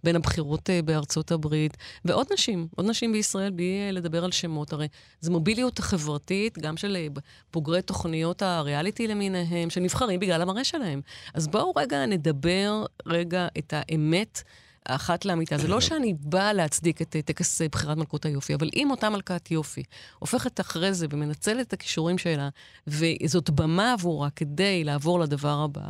בין 0.04 0.16
הבחירות 0.16 0.70
אה, 0.70 0.82
בארצות 0.82 1.32
הברית, 1.32 1.78
ועוד 2.06 2.28
נשים, 2.34 2.68
עוד 2.76 2.86
נשים 2.90 3.12
בישראל, 3.12 3.52
בלי 3.52 3.86
אה, 3.86 3.92
לדבר 3.92 4.24
על 4.24 4.32
שמות, 4.40 4.74
הרי 4.74 4.88
זו 5.22 5.32
מוביליות 5.32 5.80
חברתית, 5.80 6.58
גם 6.60 6.78
של 6.78 6.96
אה, 6.96 7.08
בוגרי 7.54 7.82
תוכניות 7.82 8.42
הריאליטי 8.42 9.08
למיניהם, 9.08 9.70
שנבחרים 9.70 10.20
בגלל 10.20 10.42
המראה 10.42 10.64
שלהם. 10.64 11.02
אז 11.34 11.48
בואו 11.48 11.72
רגע 11.76 12.06
נדבר 12.06 12.86
רגע 13.06 13.48
את 13.58 13.74
האמת. 13.78 14.44
אחת 14.86 15.26
לאמיתה. 15.26 15.58
זה 15.58 15.68
לא 15.68 15.82
שאני 15.82 16.14
באה 16.20 16.54
להצדיק 16.54 17.02
את 17.02 17.16
טקס 17.26 17.62
בחירת 17.62 17.98
מלכות 17.98 18.26
היופי, 18.26 18.56
אבל 18.56 18.70
אם 18.76 18.92
אותה 18.92 19.10
מלכת 19.10 19.52
יופי 19.52 19.84
הופכת 20.20 20.60
אחרי 20.60 20.94
זה 20.94 21.08
ומנצלת 21.10 21.68
את 21.68 21.74
הכישורים 21.74 22.18
שלה, 22.18 22.50
וזאת 22.88 23.50
במה 23.50 23.94
עבורה 23.94 24.30
כדי 24.30 24.84
לעבור 24.84 25.20
לדבר 25.20 25.60
הבא, 25.64 25.82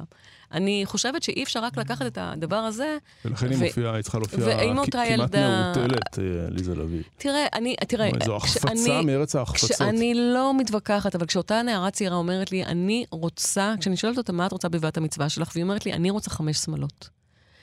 אני 0.51 0.81
חושבת 0.86 1.23
שאי 1.23 1.43
אפשר 1.43 1.60
רק 1.63 1.77
לקחת 1.77 2.05
את 2.05 2.17
הדבר 2.21 2.55
הזה. 2.55 2.97
ולכן 3.25 3.49
היא 3.49 3.58
מופיעה, 3.58 3.95
היא 3.95 4.01
צריכה 4.01 4.17
להופיע 4.17 4.39
כמעט 4.39 5.36
מעוטלת, 5.36 6.19
אה, 6.19 6.47
עליזה 6.47 6.75
לביא. 6.75 7.01
תראה, 7.17 7.45
אני, 7.53 7.75
תראה, 7.88 8.10
זו 8.25 8.36
החפצה 8.36 9.01
מארץ 9.01 9.36
ההחפצות. 9.36 9.71
כשאני 9.71 10.13
לא 10.13 10.58
מתווכחת, 10.58 11.15
אבל 11.15 11.25
כשאותה 11.25 11.62
נערה 11.62 11.91
צעירה 11.91 12.15
אומרת 12.15 12.51
לי, 12.51 12.63
אני 12.63 13.05
רוצה, 13.12 13.73
כשאני 13.79 13.97
שואלת 13.97 14.17
אותה 14.17 14.34
מה 14.34 14.45
את 14.45 14.51
רוצה 14.51 14.69
בבת 14.69 14.97
המצווה 14.97 15.29
שלך, 15.29 15.51
והיא 15.55 15.63
אומרת 15.63 15.86
לי, 15.86 15.93
אני 15.93 16.10
רוצה 16.10 16.29
חמש 16.29 16.58
שמלות. 16.58 17.14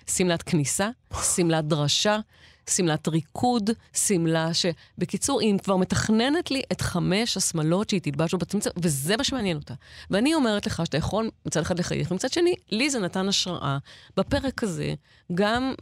שמלת 0.07 0.43
כניסה, 0.43 0.91
שמלת 1.35 1.65
דרשה, 1.65 2.19
שמלת 2.71 3.09
ריקוד, 3.09 3.71
שמלה 3.93 4.55
ש... 4.55 4.67
בקיצור, 4.99 5.41
היא 5.41 5.59
כבר 5.59 5.77
מתכננת 5.77 6.51
לי 6.51 6.63
את 6.73 6.81
חמש 6.81 7.37
השמלות 7.37 7.91
שהיא 7.91 8.01
תלבש 8.01 8.35
מצווה, 8.35 8.75
וזה 8.77 9.17
מה 9.17 9.25
שמעניין 9.25 9.57
אותה. 9.57 9.75
ואני 10.11 10.35
אומרת 10.35 10.67
לך 10.67 10.83
שאתה 10.85 10.97
יכול 10.97 11.31
מצד 11.47 11.61
אחד 11.61 11.79
לחייך, 11.79 12.11
ומצד 12.11 12.33
שני, 12.33 12.55
לי 12.71 12.91
זה 12.91 12.99
נתן 12.99 13.29
השראה 13.29 13.79
בפרק 14.17 14.63
הזה, 14.63 14.95
גם, 15.35 15.75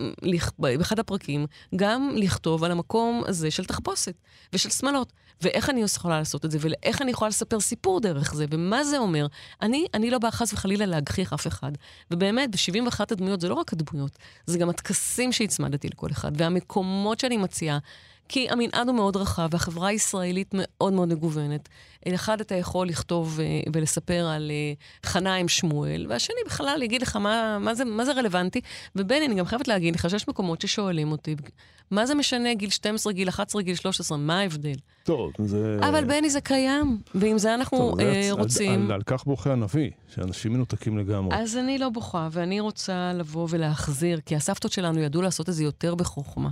באחד 0.59 0.99
הפרקים, 0.99 1.47
גם 1.77 2.11
לכתוב 2.17 2.65
על 2.65 2.71
המקום 2.71 3.23
הזה 3.27 3.51
של 3.51 3.65
תחפושת 3.65 4.15
ושל 4.53 4.71
שמלות. 4.71 5.13
ואיך 5.43 5.71
אני 5.71 5.83
יכולה 5.83 6.19
לעשות 6.19 6.45
את 6.45 6.51
זה, 6.51 6.59
ואיך 6.61 7.03
אני 7.03 7.11
יכולה 7.11 7.29
לספר 7.29 7.61
סיפור 7.61 8.01
דרך 8.01 8.35
זה, 8.35 8.47
ומה 8.51 8.85
זה 8.85 8.99
אומר. 8.99 9.27
אני, 9.63 9.87
אני 9.95 10.11
לא 10.11 10.19
באה 10.19 10.31
חס 10.31 10.53
וחלילה 10.53 10.87
להגחיך 10.87 11.33
אף 11.33 11.47
אחד. 11.47 11.73
ובאמת, 12.11 12.51
ב-71 12.51 13.01
הדמויות 13.11 13.41
זה 13.41 13.49
לא 13.49 13.55
רק 13.55 13.73
הדמויות, 13.73 14.19
זה 14.47 14.59
גם 14.59 14.71
הטקסים 14.71 15.33
שהצמדתי 15.33 15.89
לכל 15.89 16.11
אחד, 16.11 16.37
והמקומות 16.71 17.21
שאני 17.21 17.37
מציעה. 17.37 17.79
כי 18.33 18.47
המנעד 18.51 18.89
הוא 18.89 18.97
מאוד 18.97 19.17
רחב, 19.17 19.49
והחברה 19.51 19.89
הישראלית 19.89 20.51
מאוד 20.55 20.93
מאוד 20.93 21.09
מגוונת. 21.09 21.69
אחד, 22.09 22.41
אתה 22.41 22.55
יכול 22.55 22.89
לכתוב 22.89 23.41
אה, 23.41 23.61
ולספר 23.73 24.27
על 24.27 24.51
אה, 24.51 24.73
חנה 25.11 25.35
עם 25.35 25.49
שמואל, 25.49 26.07
והשני 26.09 26.37
בכלל 26.47 26.83
יגיד 26.83 27.03
לך 27.03 27.17
מה, 27.17 27.59
מה, 27.61 27.75
זה, 27.75 27.85
מה 27.85 28.05
זה 28.05 28.13
רלוונטי. 28.13 28.61
ובני, 28.97 29.27
אני 29.27 29.35
גם 29.35 29.45
חייבת 29.45 29.69
להגיד 29.69 29.95
לך 29.95 30.11
שיש 30.11 30.29
מקומות 30.29 30.61
ששואלים 30.61 31.13
אותי, 31.13 31.37
מה 31.91 32.07
זה 32.07 32.15
משנה 32.15 32.55
גיל 32.55 32.71
12, 32.71 33.13
גיל 33.13 33.29
11, 33.29 33.63
גיל 33.63 33.75
13, 33.75 34.19
מה 34.19 34.39
ההבדל? 34.39 34.77
טוב, 35.05 35.33
זה... 35.45 35.79
אבל 35.89 36.05
בני, 36.05 36.31
זה 36.31 36.41
קיים, 36.41 36.99
ועם 37.15 37.39
זה 37.39 37.55
אנחנו 37.55 37.79
טוב, 37.79 38.01
אה, 38.01 38.29
רוצים... 38.31 38.81
על, 38.81 38.87
על, 38.87 38.93
על 38.93 39.03
כך 39.03 39.25
בוכה 39.25 39.53
הנביא, 39.53 39.91
שאנשים 40.15 40.53
מנותקים 40.53 40.99
לגמרי. 40.99 41.37
אז 41.37 41.57
אני 41.57 41.79
לא 41.79 41.89
בוכה, 41.89 42.29
ואני 42.33 42.61
רוצה 42.61 43.13
לבוא 43.15 43.47
ולהחזיר, 43.51 44.21
כי 44.27 44.37
הסבתות 44.37 44.73
שלנו 44.73 45.01
ידעו 45.01 45.23
לעשות 45.23 45.49
את 45.49 45.55
זה 45.55 45.65
יותר 45.65 45.95
בחוכמה. 45.95 46.51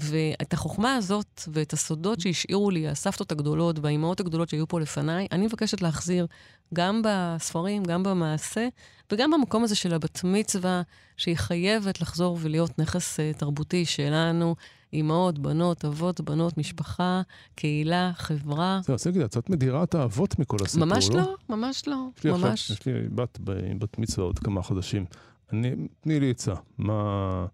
ואת 0.00 0.52
החוכמה 0.52 0.94
הזאת 0.94 1.42
ואת 1.52 1.72
הסודות 1.72 2.20
שהשאירו 2.20 2.70
לי 2.70 2.88
הסבתות 2.88 3.32
הגדולות 3.32 3.78
והאימהות 3.78 4.20
הגדולות 4.20 4.48
שהיו 4.48 4.68
פה 4.68 4.80
לפניי, 4.80 5.26
אני 5.32 5.46
מבקשת 5.46 5.82
להחזיר 5.82 6.26
גם 6.74 7.02
בספרים, 7.04 7.84
גם 7.84 8.02
במעשה, 8.02 8.68
וגם 9.12 9.30
במקום 9.30 9.64
הזה 9.64 9.74
של 9.74 9.94
הבת 9.94 10.24
מצווה, 10.24 10.82
שהיא 11.16 11.36
חייבת 11.36 12.00
לחזור 12.00 12.38
ולהיות 12.40 12.78
נכס 12.78 13.20
uh, 13.20 13.38
תרבותי 13.38 13.84
שלנו, 13.84 14.54
אימהות, 14.92 15.38
בנות, 15.38 15.84
אבות, 15.84 16.20
בנות, 16.20 16.58
משפחה, 16.58 17.22
קהילה, 17.54 18.12
חברה. 18.14 18.80
אז 18.94 19.06
נגיד, 19.06 19.22
את 19.22 19.50
מדירה 19.50 19.82
את 19.82 19.94
האבות 19.94 20.38
מכל 20.38 20.56
הסיפור, 20.64 20.86
לא? 20.86 20.94
ממש 20.94 21.10
לא, 21.10 21.34
ממש 21.48 21.88
לא, 21.88 21.96
יש 22.18 22.24
לי 22.24 22.30
ממש. 22.32 22.70
יש 22.70 22.86
לי 22.86 22.92
בת, 23.14 23.38
בת 23.78 23.98
מצווה 23.98 24.26
עוד 24.26 24.38
כמה 24.38 24.62
חודשים. 24.62 25.04
אני, 25.52 25.74
תני 26.00 26.20
לי 26.20 26.30
עצה, 26.30 26.54
מה... 26.78 27.46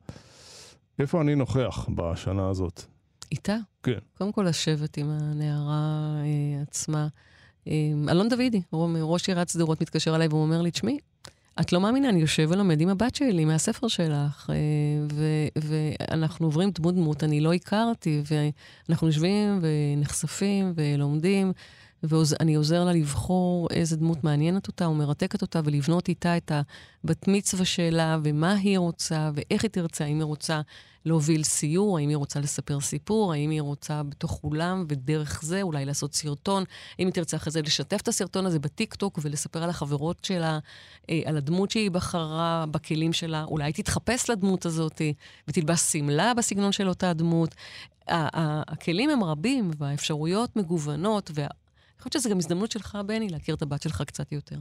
איפה 0.98 1.20
אני 1.20 1.34
נוכח 1.34 1.88
בשנה 1.94 2.48
הזאת? 2.48 2.82
איתה? 3.32 3.56
כן. 3.82 3.98
קודם 4.18 4.32
כל 4.32 4.42
לשבת 4.48 4.96
עם 4.96 5.10
הנערה 5.10 6.14
אה, 6.24 6.62
עצמה. 6.62 7.08
אה, 7.68 7.72
אלון 8.10 8.28
דוידי, 8.28 8.62
ראש 8.72 9.28
עיריית 9.28 9.48
שדרות, 9.48 9.80
מתקשר 9.80 10.16
אליי 10.16 10.28
והוא 10.28 10.42
אומר 10.42 10.62
לי, 10.62 10.70
תשמעי, 10.70 10.98
את 11.60 11.72
לא 11.72 11.80
מאמינה, 11.80 12.08
אני 12.08 12.20
יושב 12.20 12.48
ולומד 12.50 12.80
עם 12.80 12.88
הבת 12.88 13.14
שלי 13.14 13.44
מהספר 13.44 13.88
שלך, 13.88 14.50
אה, 14.50 14.56
ו- 15.12 15.60
ואנחנו 15.68 16.46
עוברים 16.46 16.70
דמות 16.70 16.94
דמות, 16.94 17.24
אני 17.24 17.40
לא 17.40 17.52
הכרתי, 17.52 18.22
ואנחנו 18.88 19.06
יושבים 19.06 19.60
ונחשפים 19.62 20.72
ולומדים. 20.76 21.52
ואני 22.02 22.54
עוזר 22.54 22.84
לה 22.84 22.92
לבחור 22.92 23.68
איזה 23.70 23.96
דמות 23.96 24.24
מעניינת 24.24 24.68
אותה 24.68 24.86
או 24.86 24.94
מרתקת 24.94 25.42
אותה, 25.42 25.60
ולבנות 25.64 26.08
איתה 26.08 26.36
את 26.36 26.52
הבת 27.04 27.28
מצווה 27.28 27.64
שלה, 27.64 28.18
ומה 28.24 28.52
היא 28.52 28.78
רוצה, 28.78 29.30
ואיך 29.34 29.62
היא 29.62 29.70
תרצה, 29.70 30.04
האם 30.04 30.16
היא 30.16 30.24
רוצה 30.24 30.60
להוביל 31.04 31.42
סיור, 31.44 31.98
האם 31.98 32.08
היא 32.08 32.16
רוצה 32.16 32.40
לספר 32.40 32.80
סיפור, 32.80 33.32
האם 33.32 33.50
היא 33.50 33.62
רוצה 33.62 34.02
בתוך 34.02 34.40
אולם, 34.44 34.84
ודרך 34.88 35.40
זה 35.42 35.62
אולי 35.62 35.84
לעשות 35.84 36.14
סרטון, 36.14 36.64
האם 36.98 37.06
היא 37.06 37.14
תרצה 37.14 37.36
אחרי 37.36 37.50
זה 37.50 37.62
לשתף 37.62 38.00
את 38.00 38.08
הסרטון 38.08 38.46
הזה 38.46 38.58
בטיקטוק 38.58 39.18
ולספר 39.22 39.62
על 39.62 39.70
החברות 39.70 40.24
שלה, 40.24 40.58
אה, 41.10 41.20
על 41.24 41.36
הדמות 41.36 41.70
שהיא 41.70 41.90
בחרה, 41.90 42.64
בכלים 42.70 43.12
שלה, 43.12 43.44
אולי 43.44 43.72
תתחפש 43.72 44.30
לדמות 44.30 44.66
הזאת 44.66 45.02
ותלבש 45.48 45.80
שמלה 45.80 46.34
בסגנון 46.34 46.72
של 46.72 46.88
אותה 46.88 47.12
דמות. 47.12 47.54
הכלים 48.08 49.10
הם 49.10 49.24
רבים 49.24 49.70
והאפשרויות 49.78 50.56
מגוונות, 50.56 51.30
וה... 51.34 51.46
חושבת 52.02 52.12
שזו 52.12 52.30
גם 52.30 52.38
הזדמנות 52.38 52.72
שלך, 52.72 52.98
בני, 53.06 53.28
להכיר 53.28 53.54
את 53.54 53.62
הבת 53.62 53.82
שלך 53.82 54.02
קצת 54.02 54.32
יותר. 54.32 54.56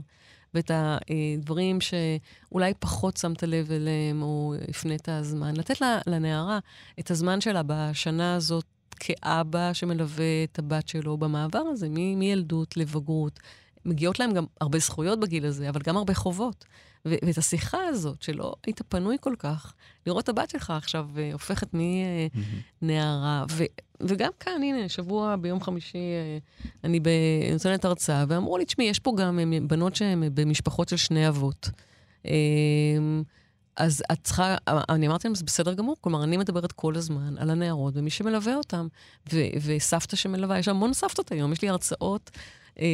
ואת 0.53 0.71
הדברים 0.73 1.79
שאולי 1.81 2.73
פחות 2.79 3.17
שמת 3.17 3.43
לב 3.43 3.71
אליהם, 3.71 4.21
או 4.21 4.53
הפנית 4.69 5.09
הזמן. 5.09 5.55
לתת 5.55 5.81
לנערה 6.07 6.59
את 6.99 7.11
הזמן 7.11 7.41
שלה 7.41 7.61
בשנה 7.65 8.35
הזאת 8.35 8.65
כאבא 8.99 9.73
שמלווה 9.73 10.43
את 10.43 10.59
הבת 10.59 10.87
שלו 10.87 11.17
במעבר 11.17 11.59
הזה, 11.59 11.89
מילדות 11.89 12.77
לבגרות. 12.77 13.39
מגיעות 13.85 14.19
להם 14.19 14.31
גם 14.31 14.45
הרבה 14.61 14.79
זכויות 14.79 15.19
בגיל 15.19 15.45
הזה, 15.45 15.69
אבל 15.69 15.81
גם 15.83 15.97
הרבה 15.97 16.13
חובות. 16.13 16.65
ו- 17.05 17.15
ואת 17.25 17.37
השיחה 17.37 17.77
הזאת, 17.87 18.21
שלא 18.21 18.53
היית 18.65 18.81
פנוי 18.89 19.17
כל 19.21 19.33
כך, 19.39 19.73
לראות 20.05 20.23
את 20.23 20.29
הבת 20.29 20.49
שלך 20.49 20.69
עכשיו 20.69 21.07
uh, 21.15 21.33
הופכת 21.33 21.67
מנערה. 22.81 23.45
ו- 23.51 23.63
וגם 24.01 24.31
כאן, 24.39 24.63
הנה, 24.63 24.89
שבוע 24.89 25.35
ביום 25.35 25.61
חמישי 25.61 25.97
uh, 25.97 26.67
אני 26.83 26.99
נותנת 27.53 27.85
הרצאה, 27.85 28.25
ואמרו 28.27 28.57
לי, 28.57 28.65
תשמעי, 28.65 28.87
יש 28.87 28.99
פה 28.99 29.13
גם 29.17 29.39
בנות 29.67 29.95
שהן 29.95 30.23
במשפחות 30.33 30.89
של 30.89 30.97
שני 30.97 31.27
אבות. 31.27 31.69
Uh, 32.23 32.27
אז 33.77 34.03
את 34.11 34.17
צריכה, 34.23 34.55
אני 34.67 35.07
אמרתי 35.07 35.27
להם, 35.27 35.35
זה 35.35 35.43
בסדר 35.45 35.73
גמור, 35.73 35.95
כלומר, 36.01 36.23
אני 36.23 36.37
מדברת 36.37 36.71
כל 36.71 36.95
הזמן 36.95 37.37
על 37.37 37.49
הנערות 37.49 37.93
ומי 37.97 38.09
שמלווה 38.09 38.55
אותם, 38.55 38.87
ו- 39.33 39.47
וסבתא 39.65 40.15
שמלווה, 40.15 40.59
יש 40.59 40.67
המון 40.67 40.93
סבתות 40.93 41.31
היום, 41.31 41.53
יש 41.53 41.61
לי 41.61 41.69
הרצאות 41.69 42.31
אה, 42.35 42.41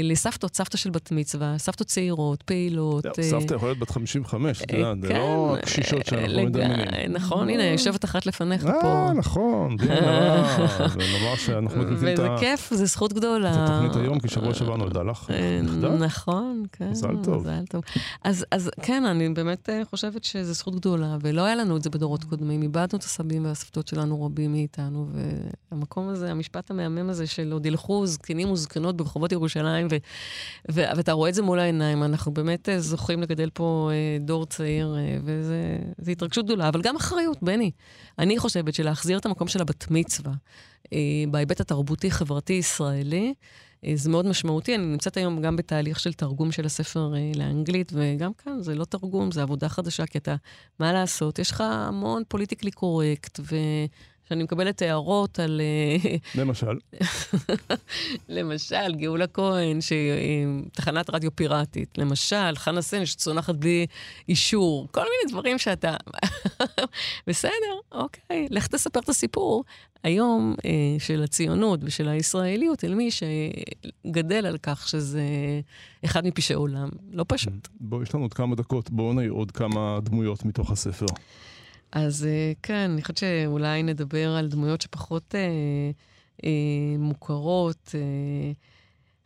לסבתות, 0.04 0.56
סבתא 0.56 0.78
של 0.78 0.90
בת 0.90 1.12
מצווה, 1.12 1.58
סבתות 1.58 1.88
צעירות, 1.88 2.42
פעילות. 2.42 3.06
אה, 3.06 3.24
סבתא 3.24 3.54
יכולה 3.54 3.72
להיות 3.72 3.80
בת 3.80 3.90
55, 3.90 4.62
את 4.62 4.74
יודעת, 4.74 5.02
זה 5.02 5.14
לא 5.14 5.54
כן, 5.54 5.60
הקשישות 5.64 6.06
שאנחנו 6.06 6.44
מדמיינים. 6.44 7.12
נכון, 7.12 7.50
הנה, 7.50 7.64
יושבת 7.64 8.06
אחת 8.06 8.26
לפניך 8.26 8.64
פה. 8.82 8.88
אה, 8.88 9.14
נכון, 9.14 9.78
ונאמר 9.80 11.36
שאנחנו 11.46 11.82
מקליטים 11.82 12.08
את 12.14 12.20
ה... 12.20 12.22
וזה 12.22 12.30
כיף, 12.40 12.74
זו 12.74 12.86
זכות 12.86 13.14
גדולה. 13.14 13.52
את 13.52 13.70
התוכנית 13.70 13.96
היום, 13.96 14.20
כי 14.20 14.28
שבוע 14.28 14.54
שעבר 14.54 14.78
נולדה 14.78 15.04
לך 15.04 15.30
נכדה. 15.64 15.90
נכון, 15.90 16.64
כן. 16.72 16.90
מזל 16.90 17.16
טוב. 17.24 17.42
מזל 17.42 17.66
טוב. 17.70 17.84
אז 18.24 18.72
כן, 18.82 19.06
אני 19.06 19.30
באמת 19.30 19.70
חושבת 19.90 20.24
שזו 20.24 20.54
זכות 20.54 20.76
גדולה, 20.76 21.18
ולא 21.22 21.46
היה 21.46 21.56
לנו 21.56 21.78
את 21.78 21.84
זה 21.84 21.90
בדורות 21.90 22.24
קודמים. 22.24 22.62
איבדנו 22.62 22.98
את 22.98 23.04
הסבים 23.04 23.46
והסבתות 23.46 23.88
שלנו, 23.88 24.26
רבים 24.26 24.52
מאיתנו, 24.52 25.08
והמקום 25.72 26.10
הזה, 26.10 26.32
המשפט 26.32 26.72
המהמם 26.72 27.10
הזה 27.10 27.28
של 27.28 27.52
עוד 27.52 27.66
ילכו 27.66 28.06
זקנים 28.06 28.52
וזקנות 28.52 28.98
ברחובות 28.98 29.32
ירושלים. 29.32 29.77
ירושלים, 29.80 29.88
ו, 29.92 29.96
ו, 30.72 30.98
ואתה 30.98 31.12
רואה 31.12 31.30
את 31.30 31.34
זה 31.36 31.42
מול 31.42 31.60
העיניים. 31.60 32.04
אנחנו 32.04 32.32
באמת 32.32 32.70
אה, 32.70 32.80
זוכים 32.80 33.22
לגדל 33.22 33.50
פה 33.54 33.90
אה, 33.94 34.18
דור 34.26 34.46
צעיר, 34.46 34.96
אה, 34.98 35.18
וזו 35.24 36.12
התרגשות 36.12 36.46
גדולה, 36.46 36.70
אבל 36.70 36.82
גם 36.82 36.96
אחריות, 36.96 37.38
בני. 37.42 37.72
אני 38.20 38.40
חושבת 38.40 38.74
שלהחזיר 38.74 39.18
את 39.18 39.26
המקום 39.26 39.48
של 39.48 39.62
הבת 39.62 39.92
מצווה, 39.92 40.34
בהיבט 41.32 41.62
התרבותי-חברתי-ישראלי, 41.62 43.34
זה 43.94 44.10
מאוד 44.10 44.28
משמעותי. 44.28 44.76
אני 44.76 44.86
נמצאת 44.86 45.18
היום 45.18 45.42
גם 45.42 45.56
בתהליך 45.56 46.00
של 46.00 46.14
תרגום 46.14 46.52
של 46.52 46.66
הספר 46.66 47.14
לאנגלית, 47.36 47.92
וגם 47.96 48.34
כאן 48.34 48.62
זה 48.62 48.76
לא 48.76 48.86
תרגום, 48.86 49.32
זה 49.32 49.42
עבודה 49.42 49.70
חדשה, 49.70 50.06
כי 50.06 50.18
אתה, 50.18 50.36
מה 50.80 50.94
לעשות, 50.94 51.40
יש 51.40 51.52
לך 51.52 51.62
המון 51.62 52.24
פוליטיקלי 52.28 52.72
קורקט, 52.72 53.40
ו... 53.40 53.56
שאני 54.30 54.44
מקבלת 54.44 54.82
הערות 54.82 55.40
על... 55.40 55.62
אה, 55.62 56.16
למשל? 56.36 56.78
למשל, 58.30 58.96
גאולה 58.96 59.28
כהן, 59.28 59.82
שהיא 59.82 60.48
תחנת 60.72 61.10
רדיו 61.10 61.36
פיראטית. 61.36 61.98
למשל, 61.98 62.56
חנה 62.56 62.82
סן 62.82 63.06
שצונחת 63.06 63.56
בלי 63.56 63.86
אישור. 64.30 64.88
כל 64.92 65.02
מיני 65.02 65.32
דברים 65.32 65.58
שאתה... 65.58 65.96
בסדר, 67.28 67.52
אוקיי, 67.92 68.48
לך 68.50 68.68
תספר 68.68 69.00
את 69.00 69.10
הסיפור. 69.10 69.64
היום 70.04 70.56
אה, 70.66 70.72
של 71.00 71.24
הציונות 71.24 71.80
ושל 71.84 72.08
הישראליות, 72.08 72.84
אל 72.84 72.96
מי 72.96 73.10
שגדל 73.12 74.46
על 74.46 74.58
כך 74.58 74.88
שזה 74.88 75.24
אחד 76.06 76.26
מפשעי 76.26 76.56
עולם. 76.56 76.90
לא 77.12 77.26
פשוט. 77.28 77.68
בואו, 77.80 78.04
יש 78.04 78.16
לנו 78.16 78.24
עוד 78.24 78.34
כמה 78.34 78.56
דקות, 78.56 78.90
בואו 78.90 79.14
נעיר 79.14 79.32
עוד 79.32 79.52
כמה 79.52 80.00
דמויות 80.04 80.46
מתוך 80.46 80.72
הספר. 80.72 81.06
אז 81.92 82.26
אה, 82.26 82.54
כן, 82.64 82.90
אני 82.94 83.02
חושבת 83.02 83.18
שאולי 83.18 83.84
נדבר 83.84 84.36
על 84.36 84.48
דמויות 84.48 84.82
שפחות 84.82 85.36
אה, 85.36 85.42
אה, 86.44 86.98
מוכרות. 86.98 87.96
אה, 87.96 88.52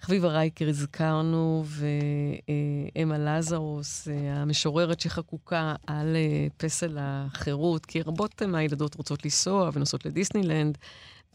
חביבה 0.02 0.28
רייקר 0.28 0.70
הזכרנו, 0.70 1.64
ואמה 1.66 3.18
לזרוס, 3.18 4.08
אה, 4.08 4.42
המשוררת 4.42 5.00
שחקוקה 5.00 5.76
על 5.88 6.16
אה, 6.16 6.48
פסל 6.58 6.98
החירות, 7.00 7.86
כי 7.86 8.02
רבות 8.02 8.42
מהילדות 8.42 8.96
רוצות 8.96 9.26
לנסוע 9.26 9.70
ונוסעות 9.74 10.06
לדיסנילנד, 10.06 10.78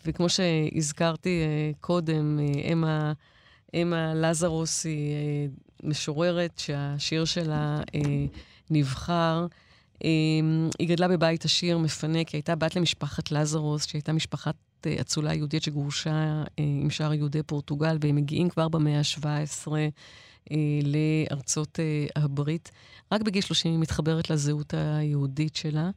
וכמו 0.07 0.29
שהזכרתי 0.29 1.43
קודם, 1.81 2.39
אמה, 2.73 3.13
אמה 3.75 4.15
לזרוס 4.15 4.87
היא 4.87 5.49
משוררת 5.83 6.59
שהשיר 6.59 7.25
שלה 7.25 7.81
נבחר. 8.71 9.47
היא 10.01 10.89
גדלה 10.89 11.09
בבית 11.09 11.45
עשיר, 11.45 11.79
מפנה, 11.79 12.25
כי 12.25 12.37
הייתה 12.37 12.55
בת 12.55 12.77
למשפחת 12.77 13.31
לזרוס, 13.31 13.87
שהייתה 13.87 14.13
משפחת 14.13 14.55
אה, 14.87 14.97
אצולה 15.01 15.35
יהודית 15.35 15.63
שגורשה 15.63 16.11
אה, 16.11 16.45
עם 16.59 16.91
שאר 16.91 17.15
יהודי 17.15 17.43
פורטוגל, 17.43 17.99
והם 18.01 18.17
מגיעים 18.17 18.49
כבר 18.49 18.69
במאה 18.69 18.99
ה-17 18.99 19.73
אה, 20.51 20.57
לארצות 20.85 21.79
הברית. 22.17 22.71
רק 23.13 23.23
בגיל 23.23 23.43
30 23.43 23.73
היא 23.73 23.81
מתחברת 23.81 24.31
לזהות 24.31 24.75
היהודית 24.75 25.57
שלה. 25.57 25.91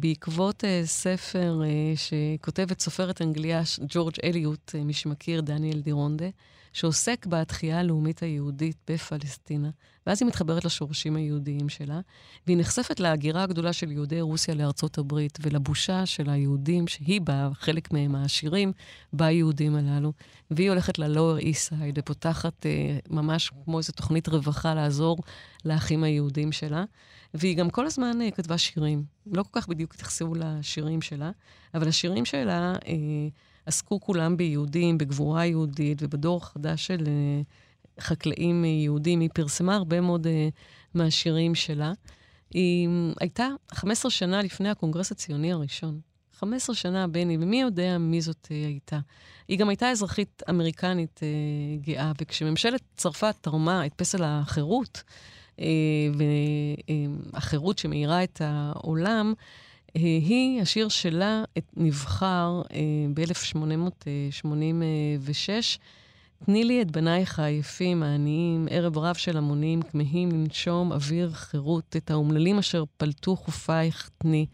בעקבות 0.00 0.64
ספר 0.84 1.60
שכותבת 1.96 2.80
סופרת 2.80 3.22
אנגליה, 3.22 3.62
ג'ורג' 3.88 4.14
אליוט, 4.24 4.74
מי 4.84 4.92
שמכיר, 4.92 5.40
דניאל 5.40 5.80
דירונדה, 5.80 6.26
שעוסק 6.72 7.26
בתחייה 7.26 7.78
הלאומית 7.78 8.22
היהודית 8.22 8.76
בפלסטינה, 8.90 9.70
ואז 10.06 10.22
היא 10.22 10.28
מתחברת 10.28 10.64
לשורשים 10.64 11.16
היהודיים 11.16 11.68
שלה, 11.68 12.00
והיא 12.46 12.56
נחשפת 12.56 13.00
להגירה 13.00 13.42
הגדולה 13.42 13.72
של 13.72 13.92
יהודי 13.92 14.20
רוסיה 14.20 14.54
לארצות 14.54 14.98
הברית, 14.98 15.38
ולבושה 15.42 16.06
של 16.06 16.30
היהודים, 16.30 16.88
שהיא 16.88 17.20
באה, 17.20 17.48
חלק 17.54 17.92
מהם 17.92 18.14
העשירים, 18.14 18.72
ביהודים 19.12 19.76
הללו. 19.76 20.12
והיא 20.50 20.70
הולכת 20.70 20.98
ל-Lower 20.98 21.42
East 21.42 21.70
Side 21.70 21.98
ופותחת 21.98 22.66
אה, 22.66 22.98
ממש 23.10 23.50
כמו 23.64 23.78
איזו 23.78 23.92
תוכנית 23.92 24.28
רווחה 24.28 24.74
לעזור 24.74 25.18
לאחים 25.64 26.04
היהודים 26.04 26.52
שלה. 26.52 26.84
והיא 27.34 27.56
גם 27.56 27.70
כל 27.70 27.86
הזמן 27.86 28.22
אה, 28.22 28.30
כתבה 28.30 28.58
שירים. 28.58 29.04
לא 29.26 29.42
כל 29.42 29.60
כך 29.60 29.68
בדיוק 29.68 29.94
התייחסו 29.94 30.34
לשירים 30.34 31.02
שלה, 31.02 31.30
אבל 31.74 31.88
השירים 31.88 32.24
שלה... 32.24 32.74
אה, 32.86 33.28
עסקו 33.66 34.00
כולם 34.00 34.36
ביהודים, 34.36 34.98
בגבורה 34.98 35.46
יהודית 35.46 35.98
ובדור 36.02 36.44
חדש 36.44 36.86
של 36.86 37.04
uh, 37.04 38.02
חקלאים 38.02 38.64
יהודים. 38.64 39.20
היא 39.20 39.30
פרסמה 39.34 39.76
הרבה 39.76 40.00
מאוד 40.00 40.26
uh, 40.26 40.30
מהשירים 40.94 41.54
שלה. 41.54 41.92
היא 42.54 42.88
הייתה 43.20 43.48
15 43.72 44.10
שנה 44.10 44.42
לפני 44.42 44.68
הקונגרס 44.68 45.12
הציוני 45.12 45.52
הראשון. 45.52 46.00
15 46.32 46.76
שנה, 46.76 47.06
בני, 47.06 47.36
ומי 47.40 47.60
יודע 47.60 47.98
מי 47.98 48.20
זאת 48.20 48.48
uh, 48.50 48.54
הייתה. 48.54 48.98
היא 49.48 49.58
גם 49.58 49.68
הייתה 49.68 49.90
אזרחית 49.90 50.42
אמריקנית 50.50 51.20
uh, 51.20 51.86
גאה, 51.86 52.12
וכשממשלת 52.20 52.82
צרפת 52.96 53.36
תרמה 53.40 53.86
את 53.86 53.94
פסל 53.94 54.24
החירות, 54.24 55.02
uh, 55.56 55.60
והחירות 57.40 57.78
שמאירה 57.78 58.24
את 58.24 58.40
העולם, 58.44 59.34
היא, 59.94 60.62
השיר 60.62 60.88
שלה 60.88 61.44
נבחר 61.76 62.62
אה, 62.72 62.78
ב-1886. 63.14 65.78
תני 66.44 66.64
לי 66.64 66.82
את 66.82 66.90
בנייך 66.90 67.38
היפים, 67.38 68.02
העניים, 68.02 68.68
ערב 68.70 68.98
רב 68.98 69.14
של 69.14 69.36
המונים, 69.36 69.82
כמהים 69.82 70.32
לנשום 70.32 70.92
אוויר 70.92 71.32
חירות, 71.32 71.96
את 71.96 72.10
האומללים 72.10 72.58
אשר 72.58 72.84
פלטו 72.96 73.36
חופייך 73.36 74.10
תני. 74.18 74.46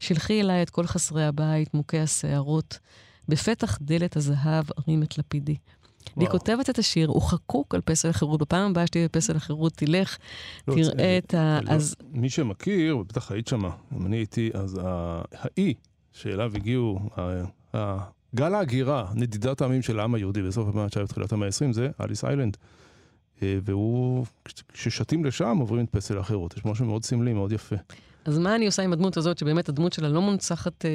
שלחי 0.00 0.40
אליי 0.40 0.62
את 0.62 0.70
כל 0.70 0.86
חסרי 0.86 1.24
הבית, 1.24 1.74
מוכי 1.74 1.98
השערות. 1.98 2.78
בפתח 3.28 3.78
דלת 3.80 4.16
הזהב 4.16 4.64
ארים 4.78 5.02
את 5.02 5.18
לפידי. 5.18 5.56
והיא 6.16 6.28
כותבת 6.28 6.70
את 6.70 6.78
השיר, 6.78 7.08
הוא 7.08 7.22
חקוק 7.22 7.74
על 7.74 7.80
פסל 7.80 8.08
החירות. 8.08 8.40
בפעם 8.40 8.70
הבאה 8.70 8.86
שתהיה 8.86 9.08
בפסל 9.08 9.36
החירות, 9.36 9.72
תלך, 9.72 10.18
לא, 10.68 10.74
תראה 10.74 10.84
זה, 10.84 11.18
את 11.18 11.34
ה... 11.34 11.58
לא, 11.62 11.70
אז... 11.70 11.96
מי 12.12 12.30
שמכיר, 12.30 12.96
בטח 12.96 13.32
היית 13.32 13.48
שמה, 13.48 13.70
אם 13.96 14.06
אני 14.06 14.16
הייתי, 14.16 14.50
אז 14.54 14.80
האי 15.32 15.74
שאליו 16.12 16.52
הגיעו, 16.54 16.98
גל 18.34 18.54
ההגירה, 18.54 19.06
נדידת 19.14 19.60
העמים 19.60 19.82
של 19.82 20.00
העם 20.00 20.14
היהודי 20.14 20.42
בסוף 20.42 20.68
המאה 20.68 20.84
ה-19 20.84 21.02
ותחילת 21.04 21.32
המאה 21.32 21.48
ה-20, 21.48 21.72
זה 21.72 21.88
אליס 22.00 22.24
איילנד. 22.24 22.56
אה, 23.42 23.58
והוא, 23.62 24.26
כששתים 24.72 25.24
לשם, 25.24 25.56
עוברים 25.60 25.84
את 25.84 25.90
פסל 25.90 26.18
החירות. 26.18 26.56
יש 26.56 26.64
משהו 26.64 26.86
מאוד 26.86 27.04
סמלי, 27.04 27.32
מאוד 27.32 27.52
יפה. 27.52 27.76
אז 28.24 28.38
מה 28.38 28.54
אני 28.54 28.66
עושה 28.66 28.82
עם 28.82 28.92
הדמות 28.92 29.16
הזאת, 29.16 29.38
שבאמת 29.38 29.68
הדמות 29.68 29.92
שלה 29.92 30.08
לא 30.08 30.22
מונצחת 30.22 30.84
אה, 30.84 30.90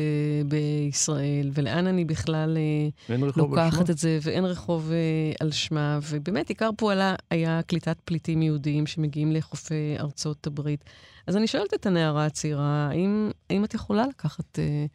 בישראל, 0.46 1.52
ולאן 1.54 1.88
אני 1.88 2.06
בכלל 2.06 2.58
אה, 3.10 3.16
לוקחת 3.36 3.90
את 3.90 3.98
זה, 3.98 4.20
ואין 4.22 4.46
רחוב 4.46 4.92
אה, 4.92 4.98
על 5.40 5.52
שמה, 5.52 6.00
ובאמת 6.10 6.50
עיקר 6.50 6.70
פועלה 6.78 7.16
היה 7.30 7.62
קליטת 7.62 7.98
פליטים 8.06 8.42
יהודיים 8.42 8.88
שמגיעים 8.88 9.32
לחופי 9.32 9.96
ארצות 10.00 10.48
הברית. 10.48 10.84
אז 11.28 11.38
אני 11.38 11.48
שואלת 11.48 11.74
את 11.74 11.86
הנערה 11.86 12.26
הצעירה, 12.26 12.88
האם, 12.92 13.32
האם 13.50 13.64
את 13.64 13.74
יכולה 13.74 14.08
לקחת 14.08 14.60
אה, 14.60 14.86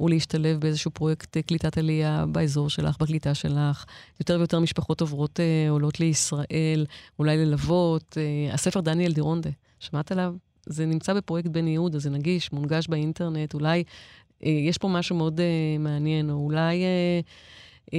ולהשתלב 0.00 0.60
באיזשהו 0.60 0.90
פרויקט 0.90 1.36
אה, 1.36 1.42
קליטת 1.42 1.78
עלייה 1.78 2.24
באזור 2.32 2.70
שלך, 2.70 2.96
בקליטה 3.00 3.34
שלך? 3.34 3.84
יותר 4.20 4.36
ויותר 4.38 4.60
משפחות 4.60 5.00
עוברות, 5.00 5.40
אה, 5.40 5.70
עולות 5.70 6.00
לישראל, 6.00 6.86
אולי 7.18 7.36
ללוות. 7.36 8.18
אה, 8.18 8.54
הספר 8.54 8.80
דניאל 8.80 9.12
דירונדה, 9.12 9.50
שמעת 9.80 10.12
עליו? 10.12 10.34
זה 10.66 10.86
נמצא 10.86 11.14
בפרויקט 11.14 11.48
בן 11.48 11.68
יהודה, 11.68 11.98
זה 11.98 12.10
נגיש, 12.10 12.52
מונגש 12.52 12.88
באינטרנט, 12.88 13.54
אולי 13.54 13.84
אה, 14.44 14.50
יש 14.50 14.78
פה 14.78 14.88
משהו 14.88 15.16
מאוד 15.16 15.40
אה, 15.40 15.78
מעניין, 15.78 16.30
או 16.30 16.34
אולי 16.34 16.82
אה, 16.82 17.20
אה, 17.94 17.98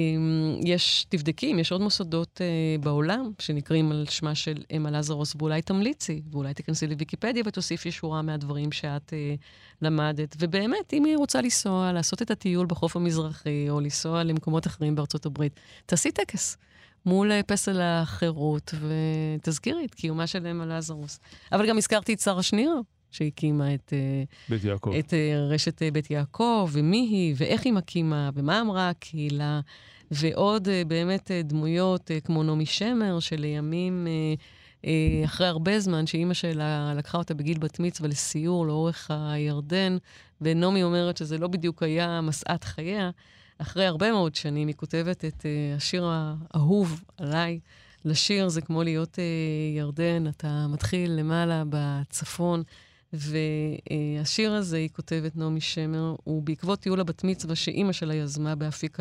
יש, 0.65 1.06
תבדקי 1.10 1.52
אם 1.52 1.60
יש 1.60 1.71
עוד 1.71 1.82
מוסדות 1.82 2.41
אה, 2.41 2.76
בעולם 2.84 3.32
שנקראים 3.39 3.91
על 3.91 4.06
שמה 4.10 4.36
של 4.36 4.63
אמה 4.76 4.91
לזרוס, 4.91 5.36
ואולי 5.39 5.62
תמליצי, 5.62 6.21
ואולי 6.32 6.54
תיכנסי 6.54 6.88
לוויקיפדיה 6.88 7.43
ותוסיפי 7.45 7.91
שורה 7.91 8.21
מהדברים 8.21 8.71
שאת 8.71 9.13
אה, 9.13 9.36
למדת. 9.82 10.36
ובאמת, 10.39 10.93
אם 10.93 11.06
היא 11.06 11.17
רוצה 11.17 11.41
לנסוע, 11.41 11.91
לעשות 11.91 12.21
את 12.21 12.32
הטיול 12.32 12.65
בחוף 12.65 12.95
המזרחי, 12.95 13.69
או 13.69 13.80
לנסוע 13.80 14.23
למקומות 14.23 14.67
אחרים 14.67 14.95
בארצות 14.95 15.26
הברית, 15.26 15.60
תעשי 15.86 16.12
טקס. 16.12 16.58
מול 17.06 17.32
אה, 17.32 17.44
פסל 17.44 17.82
החירות, 17.82 18.74
ותזכירי 18.82 19.86
את 19.86 19.96
קיומה 19.96 20.28
של 20.28 20.48
אמה 20.48 20.66
לזרוס. 20.66 21.20
אבל 21.52 21.70
גם 21.70 21.78
הזכרתי 21.78 22.13
את 22.13 22.20
שרה 22.20 22.44
שניר, 22.44 22.82
שהקימה 23.12 23.74
את, 23.74 23.94
אה, 23.94 24.24
בית 24.50 24.63
יעקב. 24.63 24.94
את 25.00 25.13
אה, 25.13 25.48
רשת 25.50 25.82
בית 25.94 26.12
יעקב, 26.12 26.70
ומי 26.72 26.98
היא, 26.98 27.36
ואיך 27.38 27.66
היא 27.66 27.74
מקימה, 27.74 28.30
ומה 28.34 28.62
אמרה 28.62 28.89
הקהילה, 28.89 29.60
ועוד 30.12 30.68
באמת 30.88 31.32
דמויות 31.44 32.12
כמו 32.24 32.44
נעמי 32.44 32.66
שמר, 32.66 33.20
שלימים, 33.20 34.08
אחרי 35.26 35.48
הרבה 35.48 35.80
זמן, 35.80 36.08
שאימא 36.08 36.34
שלה 36.34 36.94
לקחה 36.96 37.18
אותה 37.18 37.34
בגיל 37.34 37.60
בת 37.60 37.80
מצווה 37.80 38.10
לסיור 38.10 38.68
לאורך 38.68 39.12
הירדן, 39.12 39.98
ונעמי 40.42 40.84
אומרת 40.84 41.18
שזה 41.18 41.38
לא 41.38 41.48
בדיוק 41.48 41.84
היה 41.84 42.22
משאת 42.22 42.63
חייה, 42.63 43.10
אחרי 43.58 43.86
הרבה 43.86 44.12
מאוד 44.12 44.36
שנים, 44.36 44.68
היא 44.68 44.76
כותבת 44.76 45.26
את 45.26 45.42
uh, 45.42 45.78
השיר 45.78 46.06
האהוב 46.06 47.04
עליי. 47.18 47.60
לשיר 48.06 48.50
זה 48.50 48.62
כמו 48.62 48.84
להיות 48.84 49.16
uh, 49.16 49.78
ירדן, 49.78 50.28
אתה 50.28 50.68
מתחיל 50.70 51.12
למעלה 51.12 51.63
בצפון, 51.70 52.63
והשיר 53.13 54.54
הזה, 54.54 54.78
היא 54.78 54.89
כותבת, 54.89 55.36
נעמי 55.36 55.62
שמר, 55.62 56.16
הוא 56.24 56.44
בעקבות 56.44 56.80
טיול 56.80 57.00
הבת 57.00 57.24
מצווה 57.24 57.56
שאימא 57.56 57.92
שלה 57.92 58.16
יזמה 58.16 58.56
באפיק 58.56 58.98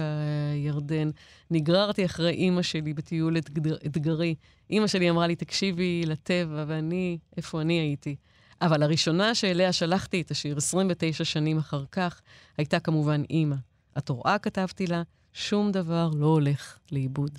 הירדן. 0.54 1.10
נגררתי 1.50 2.04
אחרי 2.04 2.30
אימא 2.30 2.62
שלי 2.62 2.94
בטיול 2.94 3.38
אתגר, 3.38 3.76
אתגרי. 3.86 4.34
אימא 4.70 4.86
שלי 4.86 5.10
אמרה 5.10 5.26
לי, 5.26 5.36
תקשיבי 5.36 6.02
לטבע, 6.06 6.64
ואני, 6.66 7.18
איפה 7.36 7.60
אני 7.60 7.74
הייתי? 7.80 8.16
אבל 8.62 8.82
הראשונה 8.82 9.34
שאליה 9.34 9.72
שלחתי 9.72 10.20
את 10.20 10.30
השיר, 10.30 10.56
29 10.56 11.24
שנים 11.24 11.58
אחר 11.58 11.84
כך, 11.92 12.20
הייתה 12.58 12.80
כמובן 12.80 13.22
אימא. 13.30 13.56
את 13.98 14.08
רואה, 14.08 14.38
כתבתי 14.38 14.86
לה, 14.86 15.02
שום 15.32 15.72
דבר 15.72 16.10
לא 16.14 16.26
הולך 16.26 16.78
לאיבוד. 16.92 17.38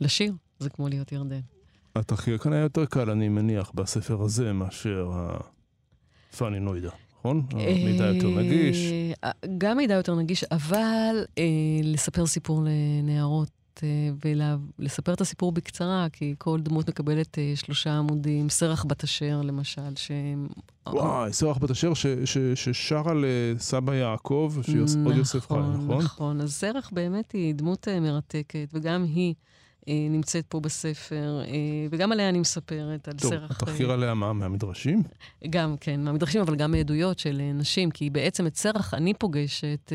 לשיר 0.00 0.32
זה 0.58 0.70
כמו 0.70 0.88
להיות 0.88 1.12
ירדן. 1.12 1.40
התחקיר 1.96 2.38
כאן 2.38 2.52
היה 2.52 2.62
יותר 2.62 2.86
קל, 2.86 3.10
אני 3.10 3.28
מניח, 3.28 3.70
בספר 3.74 4.22
הזה, 4.22 4.52
מאשר 4.52 5.10
פאני 6.36 6.60
נוידה. 6.60 6.90
נכון? 7.18 7.46
המידע 7.50 8.06
יותר 8.06 8.28
נגיש. 8.28 8.76
גם 9.58 9.76
מידע 9.76 9.94
יותר 9.94 10.14
נגיש, 10.14 10.44
אבל 10.44 11.24
אה, 11.38 11.44
לספר 11.82 12.26
סיפור 12.26 12.62
לנערות 12.64 13.48
אה, 13.82 14.32
ולספר 14.78 15.12
את 15.12 15.20
הסיפור 15.20 15.52
בקצרה, 15.52 16.06
כי 16.12 16.34
כל 16.38 16.60
דמות 16.60 16.88
מקבלת 16.88 17.38
אה, 17.38 17.52
שלושה 17.54 17.98
עמודים. 17.98 18.48
סרח 18.48 18.84
בת 18.84 19.04
אשר, 19.04 19.40
למשל, 19.44 19.96
ש... 19.96 20.10
וואי, 20.86 21.32
סרח 21.32 21.58
בת 21.58 21.70
אשר 21.70 21.92
ששרה 22.54 23.12
לסבא 23.14 23.94
יעקב, 23.94 24.54
שעוד 24.62 25.16
יוסף 25.16 25.48
חי, 25.48 25.54
נכון? 25.54 25.78
נכון, 25.78 26.04
נכון. 26.04 26.40
אז 26.40 26.54
סרח 26.54 26.90
באמת 26.92 27.32
היא 27.32 27.54
דמות 27.54 27.88
מרתקת, 27.88 28.68
וגם 28.72 29.04
היא... 29.04 29.34
אה, 29.88 30.06
נמצאת 30.10 30.46
פה 30.48 30.60
בספר, 30.60 31.40
אה, 31.40 31.54
וגם 31.90 32.12
עליה 32.12 32.28
אני 32.28 32.38
מספרת, 32.38 33.08
על 33.08 33.14
טוב, 33.14 33.30
סרח... 33.30 33.58
טוב, 33.58 33.68
התחקיר 33.68 33.92
עליה 33.92 34.14
מה? 34.14 34.32
מהמדרשים? 34.32 35.02
גם, 35.50 35.76
כן, 35.80 36.04
מהמדרשים, 36.04 36.40
אבל 36.40 36.56
גם 36.56 36.70
מעדויות 36.70 37.18
של 37.18 37.42
נשים, 37.54 37.90
כי 37.90 38.10
בעצם 38.10 38.46
את 38.46 38.56
סרח 38.56 38.94
אני 38.94 39.14
פוגשת 39.14 39.92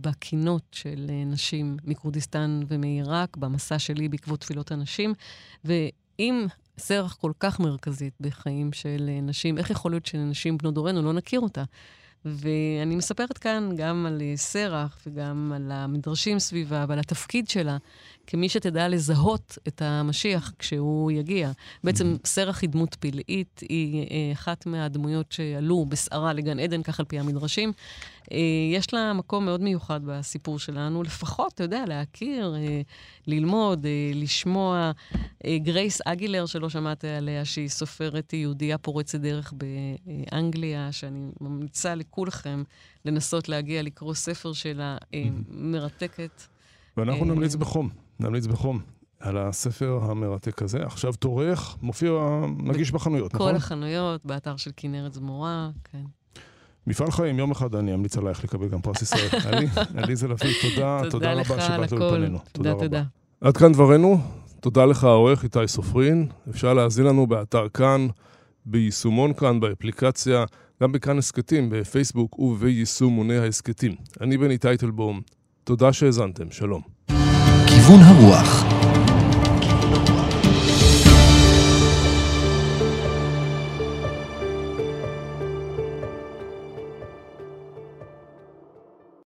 בקינות 0.00 0.62
של 0.72 1.10
נשים 1.26 1.76
מכורדיסטן 1.84 2.60
ומעיראק, 2.68 3.36
במסע 3.36 3.78
שלי 3.78 4.08
בעקבות 4.08 4.40
תפילות 4.40 4.72
הנשים, 4.72 5.14
ואם 5.64 6.46
סרח 6.78 7.14
כל 7.14 7.32
כך 7.40 7.60
מרכזית 7.60 8.14
בחיים 8.20 8.72
של 8.72 9.10
נשים, 9.22 9.58
איך 9.58 9.70
יכול 9.70 9.92
להיות 9.92 10.06
שנשים 10.06 10.58
בנות 10.58 10.74
דורנו 10.74 11.02
לא 11.02 11.12
נכיר 11.12 11.40
אותה? 11.40 11.64
ואני 12.24 12.96
מספרת 12.96 13.38
כאן 13.38 13.70
גם 13.76 14.06
על 14.06 14.22
סרח 14.36 14.98
וגם 15.06 15.52
על 15.54 15.70
המדרשים 15.72 16.38
סביבה 16.38 16.84
ועל 16.88 16.98
התפקיד 16.98 17.48
שלה 17.48 17.76
כמי 18.30 18.48
שתדע 18.48 18.88
לזהות 18.88 19.58
את 19.68 19.82
המשיח 19.82 20.52
כשהוא 20.58 21.10
יגיע. 21.10 21.50
בעצם 21.84 22.14
mm-hmm. 22.14 22.26
סרח 22.26 22.62
היא 22.62 22.70
דמות 22.70 22.94
פלאית, 22.94 23.60
היא 23.68 24.06
אה, 24.10 24.32
אחת 24.32 24.66
מהדמויות 24.66 25.32
שעלו 25.32 25.86
בסערה 25.86 26.32
לגן 26.32 26.58
עדן, 26.58 26.82
כך 26.82 27.00
על 27.00 27.06
פי 27.06 27.18
המדרשים. 27.18 27.72
אה, 28.32 28.38
יש 28.72 28.94
לה 28.94 29.12
מקום 29.12 29.44
מאוד 29.44 29.60
מיוחד 29.60 30.00
בסיפור 30.04 30.58
שלנו, 30.58 31.02
לפחות, 31.02 31.52
אתה 31.54 31.64
יודע, 31.64 31.84
להכיר, 31.86 32.54
אה, 32.56 32.80
ללמוד, 33.26 33.86
לשמוע. 34.14 34.90
גרייס 35.56 36.00
אגילר, 36.04 36.46
שלא 36.46 36.68
שמעת 36.68 37.04
עליה, 37.04 37.44
שהיא 37.44 37.68
סופרת 37.68 38.32
יהודייה 38.32 38.78
פורצת 38.78 39.20
דרך 39.20 39.52
באנגליה, 39.52 40.92
שאני 40.92 41.26
ממליצה 41.40 41.94
לכולכם 41.94 42.62
לנסות 43.04 43.48
להגיע 43.48 43.82
לקרוא 43.82 44.14
ספר 44.14 44.52
שלה, 44.52 44.96
mm-hmm. 45.00 45.16
מרתקת. 45.48 46.42
ואנחנו 46.96 47.24
נמליץ 47.24 47.54
בחום. 47.54 48.07
נמליץ 48.20 48.46
בחום 48.46 48.80
על 49.20 49.38
הספר 49.38 49.98
המרתק 50.02 50.62
הזה. 50.62 50.78
עכשיו 50.86 51.12
תורך, 51.12 51.76
מופיע, 51.82 52.10
נגיש 52.58 52.90
בחנויות, 52.90 53.34
נכון? 53.34 53.50
כל 53.50 53.56
החנויות, 53.56 54.24
באתר 54.24 54.56
של 54.56 54.70
כנרת 54.76 55.12
זמורה, 55.12 55.70
כן. 55.84 56.04
מפעל 56.86 57.10
חיים, 57.10 57.38
יום 57.38 57.50
אחד 57.50 57.74
אני 57.74 57.94
אמליץ 57.94 58.16
עלייך 58.16 58.44
לקבל 58.44 58.68
גם 58.68 58.80
פרס 58.80 59.02
ישראל. 59.02 59.28
עליזה 59.96 60.28
לביא, 60.28 60.54
תודה, 60.62 61.00
תודה 61.10 61.32
רבה 61.32 61.60
שבאת 61.60 61.92
לאולפנינו. 61.92 62.38
תודה 62.52 62.74
תודה. 62.74 63.02
עד 63.40 63.56
כאן 63.56 63.72
דברנו. 63.72 64.20
תודה 64.60 64.84
לך, 64.84 65.04
העורך 65.04 65.44
איתי 65.44 65.68
סופרין. 65.68 66.28
אפשר 66.50 66.74
להאזין 66.74 67.04
לנו 67.04 67.26
באתר 67.26 67.68
כאן, 67.68 68.06
ביישומון 68.66 69.34
כאן, 69.34 69.60
באפליקציה, 69.60 70.44
גם 70.82 70.92
בכאן 70.92 71.18
הסכתים, 71.18 71.70
בפייסבוק 71.70 72.38
וביישומוני 72.38 73.38
ההסכתים. 73.38 73.94
אני 74.20 74.38
בני 74.38 74.58
טייטלבום. 74.58 75.20
תודה 75.64 75.92
שהאזנתם, 75.92 76.50
שלום. 76.50 76.97
כיוון 77.88 78.02
הרוח 78.02 78.64